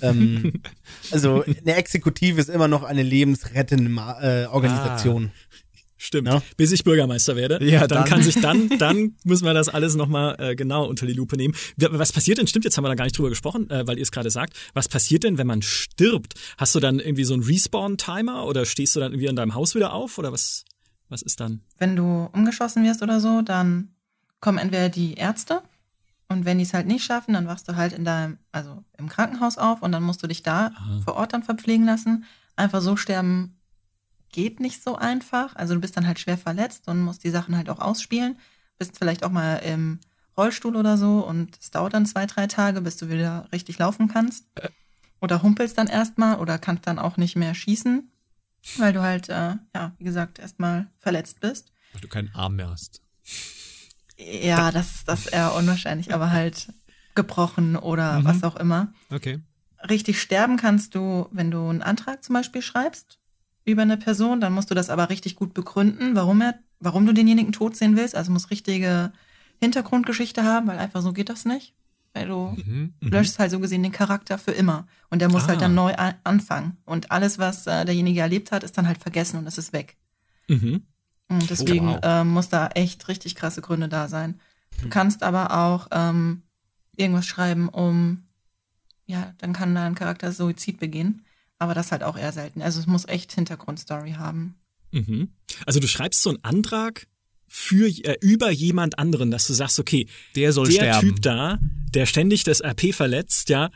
[0.00, 0.54] ähm,
[1.10, 5.32] also eine Exekutive ist immer noch eine lebensrettende Ma äh, Organisation.
[5.98, 6.28] Stimmt.
[6.28, 6.42] Ja.
[6.56, 7.64] Bis ich Bürgermeister werde.
[7.64, 8.04] Ja, dann, dann.
[8.08, 11.54] kann sich dann, dann müssen wir das alles nochmal äh, genau unter die Lupe nehmen.
[11.76, 12.46] Was passiert denn?
[12.46, 14.54] Stimmt, jetzt haben wir da gar nicht drüber gesprochen, äh, weil ihr es gerade sagt.
[14.74, 16.34] Was passiert denn, wenn man stirbt?
[16.58, 19.74] Hast du dann irgendwie so einen Respawn-Timer oder stehst du dann irgendwie in deinem Haus
[19.74, 20.64] wieder auf oder was?
[21.08, 21.62] Was ist dann?
[21.78, 23.95] Wenn du umgeschossen wirst oder so, dann
[24.46, 25.60] kommen entweder die Ärzte
[26.28, 29.08] und wenn die es halt nicht schaffen, dann wachst du halt in deinem, also im
[29.08, 31.00] Krankenhaus auf und dann musst du dich da Aha.
[31.04, 32.26] vor Ort dann verpflegen lassen.
[32.54, 33.58] Einfach so sterben
[34.30, 35.56] geht nicht so einfach.
[35.56, 38.38] Also du bist dann halt schwer verletzt und musst die Sachen halt auch ausspielen.
[38.78, 39.98] Bist vielleicht auch mal im
[40.36, 44.06] Rollstuhl oder so und es dauert dann zwei, drei Tage, bis du wieder richtig laufen
[44.06, 44.46] kannst.
[45.20, 48.12] Oder humpelst dann erstmal oder kannst dann auch nicht mehr schießen,
[48.76, 51.72] weil du halt, äh, ja, wie gesagt, erstmal verletzt bist.
[51.90, 53.02] Weil du keinen Arm mehr hast.
[54.18, 56.72] Ja, das, das ist eher unwahrscheinlich, aber halt
[57.14, 58.24] gebrochen oder Mhm.
[58.24, 58.92] was auch immer.
[59.10, 59.40] Okay.
[59.88, 63.18] Richtig sterben kannst du, wenn du einen Antrag zum Beispiel schreibst
[63.64, 67.12] über eine Person, dann musst du das aber richtig gut begründen, warum er, warum du
[67.12, 68.14] denjenigen tot sehen willst.
[68.14, 69.12] Also muss richtige
[69.60, 71.74] Hintergrundgeschichte haben, weil einfach so geht das nicht.
[72.14, 72.94] Weil du Mhm.
[73.00, 74.86] löschst halt so gesehen den Charakter für immer.
[75.10, 75.48] Und der muss Ah.
[75.48, 76.78] halt dann neu a- anfangen.
[76.86, 79.96] Und alles, was äh, derjenige erlebt hat, ist dann halt vergessen und es ist weg.
[80.48, 80.86] Mhm.
[81.28, 82.00] Und deswegen wow.
[82.02, 84.40] ähm, muss da echt richtig krasse Gründe da sein.
[84.80, 86.42] Du kannst aber auch ähm,
[86.96, 88.22] irgendwas schreiben, um,
[89.06, 91.24] ja, dann kann da ein Charakter Suizid begehen.
[91.58, 92.60] Aber das halt auch eher selten.
[92.60, 94.56] Also es muss echt Hintergrundstory haben.
[94.92, 95.30] Mhm.
[95.64, 97.06] Also du schreibst so einen Antrag
[97.48, 101.08] für äh, über jemand anderen, dass du sagst, okay, Der soll der sterben.
[101.08, 101.58] Typ da,
[101.94, 103.70] der ständig das RP verletzt, ja,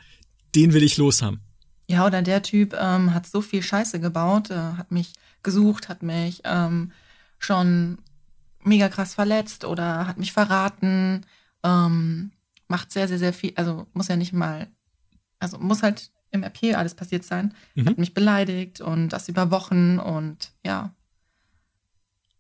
[0.54, 1.40] den will ich loshaben.
[1.88, 6.02] Ja, oder der Typ ähm, hat so viel Scheiße gebaut, äh, hat mich gesucht, hat
[6.02, 6.92] mich ähm,
[7.40, 7.98] schon
[8.62, 11.26] mega krass verletzt oder hat mich verraten,
[11.64, 12.30] ähm,
[12.68, 14.68] macht sehr, sehr, sehr viel, also muss ja nicht mal,
[15.40, 17.86] also muss halt im RP alles passiert sein, Mhm.
[17.88, 20.94] hat mich beleidigt und das über Wochen und ja,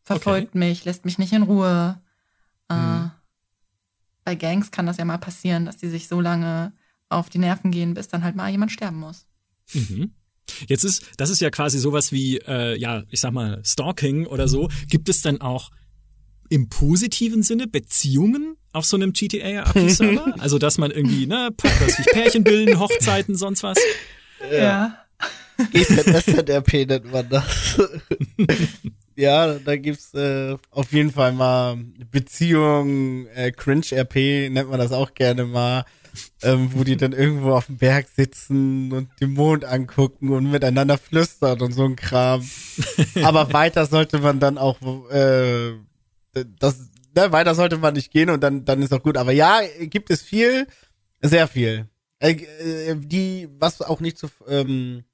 [0.04, 2.00] verfolgt mich, lässt mich nicht in Ruhe.
[2.68, 3.10] Äh, Mhm.
[4.24, 6.72] Bei Gangs kann das ja mal passieren, dass die sich so lange
[7.08, 9.26] auf die Nerven gehen, bis dann halt mal jemand sterben muss.
[9.72, 10.12] Mhm.
[10.68, 14.48] Jetzt ist, das ist ja quasi sowas wie, äh, ja, ich sag mal, Stalking oder
[14.48, 14.68] so.
[14.88, 15.70] Gibt es denn auch
[16.48, 20.34] im positiven Sinne Beziehungen auf so einem GTA-RP-Server?
[20.38, 23.78] also, dass man irgendwie, ne, dass sich Pärchen bilden, Hochzeiten, sonst was?
[24.50, 24.96] Ja.
[25.72, 27.78] GZSZRP nennt man das.
[29.16, 31.76] ja, da gibt's äh, auf jeden Fall mal
[32.10, 35.84] Beziehungen, äh, Cringe-RP nennt man das auch gerne mal,
[36.42, 40.98] ähm, wo die dann irgendwo auf dem Berg sitzen und den Mond angucken und miteinander
[40.98, 42.42] flüstern und so ein Kram.
[43.22, 44.80] Aber weiter sollte man dann auch,
[45.10, 45.72] äh,
[46.58, 46.78] das,
[47.14, 49.16] ne, weiter sollte man nicht gehen und dann, dann ist auch gut.
[49.16, 50.66] Aber ja, gibt es viel,
[51.20, 51.88] sehr viel.
[52.18, 55.04] Äh, äh, die, was auch nicht zu, ähm,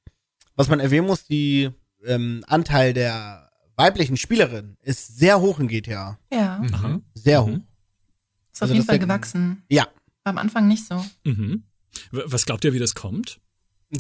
[0.57, 1.71] was man erwähnen muss, die
[2.05, 6.19] ähm, Anteil der weiblichen Spielerin ist sehr hoch in GTA.
[6.33, 7.03] Ja, Mhm.
[7.15, 7.47] Sehr Mhm.
[7.47, 7.57] hoch.
[7.57, 9.63] ist auf Also jeden das Fall gewachsen.
[9.69, 9.87] Ja.
[10.27, 11.05] War am Anfang nicht so.
[11.25, 11.63] Mhm.
[12.11, 13.41] Was glaubt ihr, wie das kommt?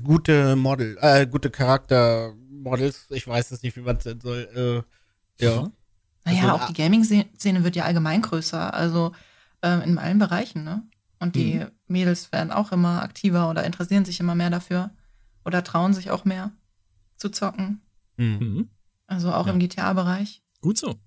[0.03, 3.07] Gute Model, äh, gute Charaktermodels.
[3.11, 4.85] Ich weiß es nicht, wie man es nennen soll.
[5.41, 5.71] Äh, ja.
[6.25, 9.13] Naja, Also, auch ah- die Gaming-Szene wird ja allgemein größer, also
[9.63, 10.83] ähm, in allen Bereichen, ne?
[11.21, 11.71] Und die Mhm.
[11.87, 14.91] Mädels werden auch immer aktiver oder interessieren sich immer mehr dafür
[15.45, 16.51] oder trauen sich auch mehr
[17.17, 17.81] zu zocken.
[18.19, 18.39] Hm.
[18.41, 18.69] Mhm.
[19.07, 19.53] Also auch Ja.
[19.53, 20.43] im GTA-Bereich.
[20.61, 20.99] Gut so.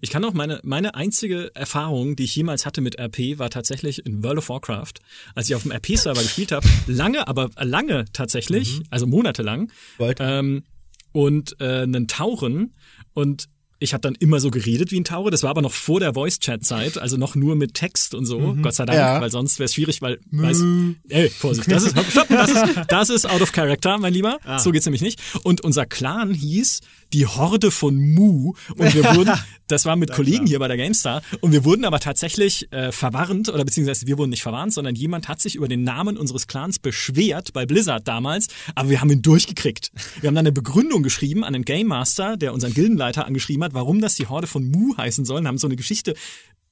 [0.00, 4.04] Ich kann auch meine, meine einzige Erfahrung, die ich jemals hatte mit RP, war tatsächlich
[4.06, 4.94] in World of Warcraft,
[5.34, 6.66] als ich auf dem RP-Server gespielt habe.
[6.86, 9.70] Lange, aber lange tatsächlich, also monatelang.
[9.98, 10.22] Wollte.
[10.24, 10.64] Ähm,
[11.12, 12.72] und äh, einen Tauren.
[13.14, 13.46] Und
[13.80, 15.30] ich habe dann immer so geredet wie ein Taucher.
[15.30, 18.56] Das war aber noch vor der Voice-Chat-Zeit, also noch nur mit Text und so.
[18.60, 19.20] Gott sei Dank, Ja.
[19.20, 20.64] weil sonst wäre es schwierig, weil weiß,
[21.10, 24.38] ey, Vorsicht, das ist, stopp, das ist das ist out of character, mein Lieber.
[24.58, 25.20] So geht's nämlich nicht.
[25.44, 26.80] Und unser Clan hieß
[27.12, 28.54] die Horde von Mu.
[28.76, 29.32] Und wir wurden,
[29.68, 31.22] das war mit Kollegen hier bei der GameStar.
[31.40, 35.28] Und wir wurden aber tatsächlich äh, verwarnt oder beziehungsweise wir wurden nicht verwarnt, sondern jemand
[35.28, 39.22] hat sich über den Namen unseres Clans beschwert bei Blizzard damals, aber wir haben ihn
[39.22, 39.90] durchgekriegt.
[40.20, 43.74] Wir haben dann eine Begründung geschrieben an den Game Master, der unseren Gildenleiter angeschrieben hat,
[43.74, 46.14] warum das die Horde von Mu heißen soll, und haben so eine Geschichte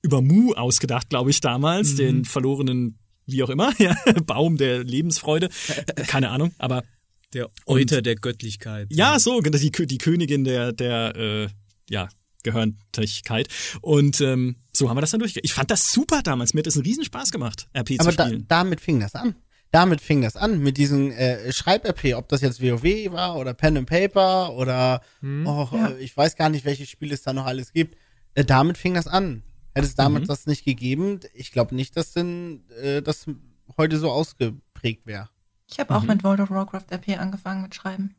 [0.03, 5.49] über Mu ausgedacht, glaube ich, damals, den verlorenen wie auch immer, ja, Baum der Lebensfreude,
[5.69, 6.85] Äh, keine Ahnung, aber
[7.33, 8.89] Der Euter der Göttlichkeit.
[8.91, 11.49] ja, so, genau, die, die Königin der, der, äh,
[11.91, 12.09] ja,
[12.43, 13.49] Gehörntigkeit.
[13.83, 15.45] Und ähm, so haben wir das dann durchgekriegt.
[15.47, 16.55] Ich fand das super damals.
[16.55, 18.45] Mir hat das einen Riesenspaß gemacht, RP Aber zu da, spielen.
[18.49, 19.35] damit fing das an.
[19.73, 23.77] Damit fing das an, mit diesem äh, Schreib-RP, ob das jetzt WoW war oder Pen
[23.77, 25.89] and Paper oder oh, Ja.
[25.91, 27.97] äh, ich weiß gar nicht, welche Spiele es da noch alles gibt.
[28.35, 29.43] Äh, damit fing das an.
[29.75, 30.29] Hätte es damals Mhm.
[30.29, 33.27] das nicht gegeben, ich glaube nicht, dass denn äh, das
[33.77, 35.29] heute so ausgeprägt wäre.
[35.71, 36.09] Ich habe auch Mhm.
[36.09, 38.15] mit World of Warcraft RP angefangen mit Schreiben.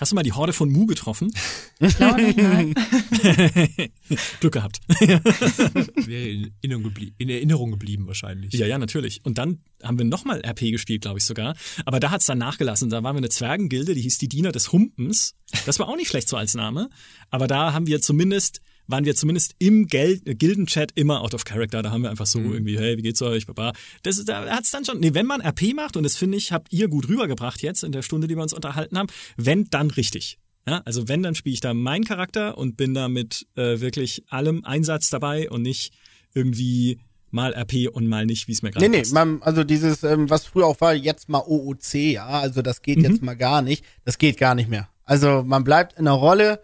[0.00, 1.32] Hast du mal die Horde von Mu getroffen?
[1.78, 2.74] Ich glaube nicht, nein.
[4.40, 4.80] Glück gehabt.
[4.88, 8.52] Wäre in Erinnerung, in Erinnerung geblieben wahrscheinlich.
[8.54, 9.24] Ja, ja, natürlich.
[9.24, 11.54] Und dann haben wir nochmal RP gespielt, glaube ich sogar.
[11.84, 12.90] Aber da hat's dann nachgelassen.
[12.90, 15.34] Da waren wir eine Zwergengilde, die hieß die Diener des Humpens.
[15.64, 16.90] Das war auch nicht schlecht so als Name.
[17.30, 21.44] Aber da haben wir zumindest, waren wir zumindest im Gel äh, Gildenchat immer out of
[21.44, 21.82] character.
[21.82, 23.46] Da haben wir einfach so irgendwie, hey, wie geht's euch?
[23.46, 23.72] Baba.
[24.02, 26.72] Das, da hat's dann schon, nee, wenn man RP macht, und das finde ich, habt
[26.72, 30.38] ihr gut rübergebracht jetzt in der Stunde, die wir uns unterhalten haben, wenn, dann richtig.
[30.66, 34.24] Ja, also wenn, dann spiele ich da meinen Charakter und bin da mit äh, wirklich
[34.30, 35.92] allem Einsatz dabei und nicht
[36.34, 39.12] irgendwie mal RP und mal nicht, wie es mir gerade Nee, nee, passt.
[39.12, 42.98] man, also dieses, ähm, was früher auch war, jetzt mal OOC, ja, also das geht
[42.98, 43.04] Mhm.
[43.04, 44.88] jetzt mal gar nicht, das geht gar nicht mehr.
[45.04, 46.60] Also man bleibt in der Rolle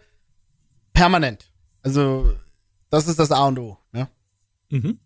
[0.93, 1.50] permanent.
[1.83, 2.33] Also
[2.89, 4.07] das ist das A und O, ne?
[4.69, 4.99] Mhm.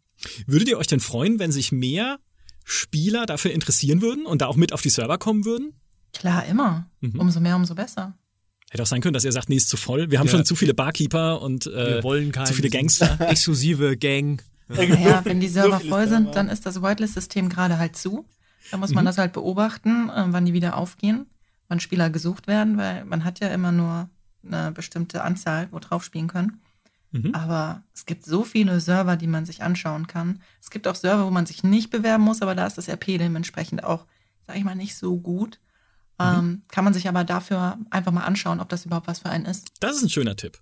[0.48, 2.20] Würdet ihr euch denn freuen, wenn sich mehr
[2.64, 5.74] Spieler dafür interessieren würden und da auch mit auf die Server kommen würden?
[6.14, 6.90] Klar, immer.
[7.02, 7.20] Mhm.
[7.20, 8.18] Umso mehr, umso besser.
[8.72, 10.10] Hätte auch sein können, dass ihr sagt, nee, ist zu voll.
[10.12, 10.32] Wir haben Ja.
[10.34, 13.18] schon zu viele Barkeeper und äh, Wir wollen keine zu viele Gangster.
[13.30, 14.42] exklusive Gang.
[14.68, 16.24] Naja, wenn die Server viele voll Server.
[16.26, 18.26] sind, dann ist das Whitelist-System gerade halt zu.
[18.72, 19.08] Da muss man Mhm.
[19.08, 21.28] das halt beobachten, äh, wann die wieder aufgehen,
[21.68, 24.10] wann Spieler gesucht werden, weil man hat ja immer nur
[24.44, 26.62] eine bestimmte Anzahl, wo drauf spielen können.
[27.16, 27.34] Mhm.
[27.34, 30.42] Aber es gibt so viele Server, die man sich anschauen kann.
[30.62, 33.18] Es gibt auch Server, wo man sich nicht bewerben muss, aber da ist das RP
[33.18, 34.06] dementsprechend auch,
[34.46, 35.60] sag ich mal, nicht so gut.
[36.20, 36.26] Mhm.
[36.26, 39.46] Ähm, kann man sich aber dafür einfach mal anschauen, ob das überhaupt was für einen
[39.46, 39.72] ist.
[39.80, 40.60] Das ist ein schöner Tipp.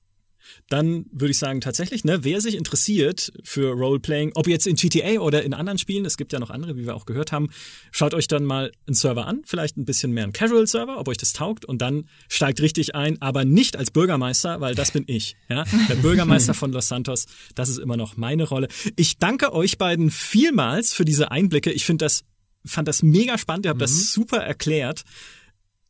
[0.70, 5.20] Dann würde ich sagen, tatsächlich, ne, wer sich interessiert für Roleplaying, ob jetzt in GTA
[5.20, 7.50] oder in anderen Spielen, es gibt ja noch andere, wie wir auch gehört haben,
[7.91, 11.18] schaut euch dann mal einen Server an, vielleicht ein bisschen mehr einen Casual-Server, ob euch
[11.18, 15.36] das taugt und dann steigt richtig ein, aber nicht als Bürgermeister, weil das bin ich.
[15.50, 15.66] Ja?
[15.89, 17.26] Der Bürgermeister von Los Santos,
[17.56, 18.68] das ist immer noch meine Rolle.
[18.96, 21.72] Ich danke euch beiden vielmals für diese Einblicke.
[21.72, 22.24] Ich finde das,
[22.66, 23.84] fand das mega spannend, ihr habt mhm.
[23.84, 25.04] das super erklärt.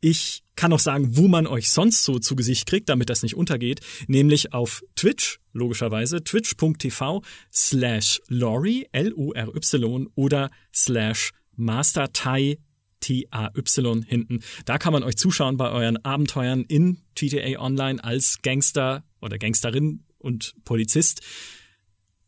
[0.05, 3.37] Ich kann auch sagen, wo man euch sonst so zu Gesicht kriegt, damit das nicht
[3.37, 7.23] untergeht, nämlich auf Twitch, logischerweise, twitch.tv
[7.53, 12.57] slash Lori, L-O-R-Y oder slash MasterTai,
[12.99, 14.43] T-A-Y hinten.
[14.65, 20.03] Da kann man euch zuschauen bei euren Abenteuern in GTA Online als Gangster oder Gangsterin
[20.17, 21.21] und Polizist.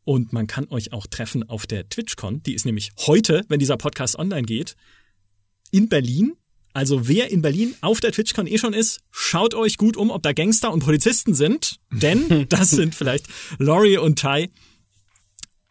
[0.05, 2.41] Und man kann euch auch treffen auf der TwitchCon.
[2.43, 4.77] Die ist nämlich heute, wenn dieser Podcast online geht,
[5.71, 6.37] in Berlin
[6.75, 10.21] also wer in Berlin auf der TwitchCon eh schon ist, schaut euch gut um, ob
[10.23, 14.51] da Gangster und Polizisten sind, denn das sind vielleicht Laurie und Ty.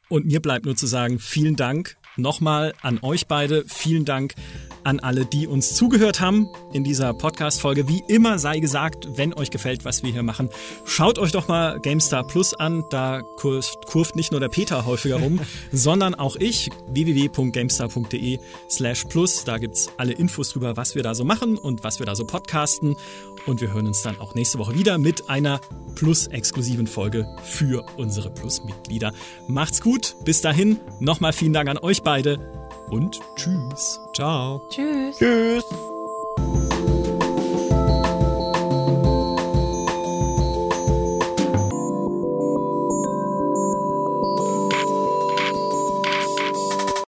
[0.09, 3.65] Und mir bleibt nur zu sagen, vielen Dank nochmal an euch beide.
[3.67, 4.35] Vielen Dank
[4.85, 7.89] an alle, die uns zugehört haben in dieser Podcast-Folge.
[7.89, 10.51] Wie immer sei gesagt, wenn euch gefällt, was wir hier machen,
[10.85, 12.85] schaut euch doch mal GameStar Plus an.
[12.91, 15.41] Da kurft, kurft nicht nur der Peter häufiger rum,
[15.73, 16.71] sondern auch ich.
[16.89, 18.39] www.gamestar.de
[18.71, 19.45] slash plus.
[19.45, 22.25] Da gibt's alle Infos drüber, was wir da so machen und was wir da so
[22.25, 22.97] podcasten.
[23.47, 25.61] Und wir hören uns dann auch nächste Woche wieder mit einer
[25.95, 29.13] Plus-exklusiven Folge für unsere Plus-Mitglieder.
[29.49, 30.17] Macht's gut.
[30.25, 30.81] Bis dahin.
[31.01, 32.39] Nochmal vielen Dank an euch beide
[32.91, 34.01] und tschüss.
[34.15, 34.63] Ciao.
[34.71, 35.17] Tschüss.
[35.19, 35.65] Tschüss.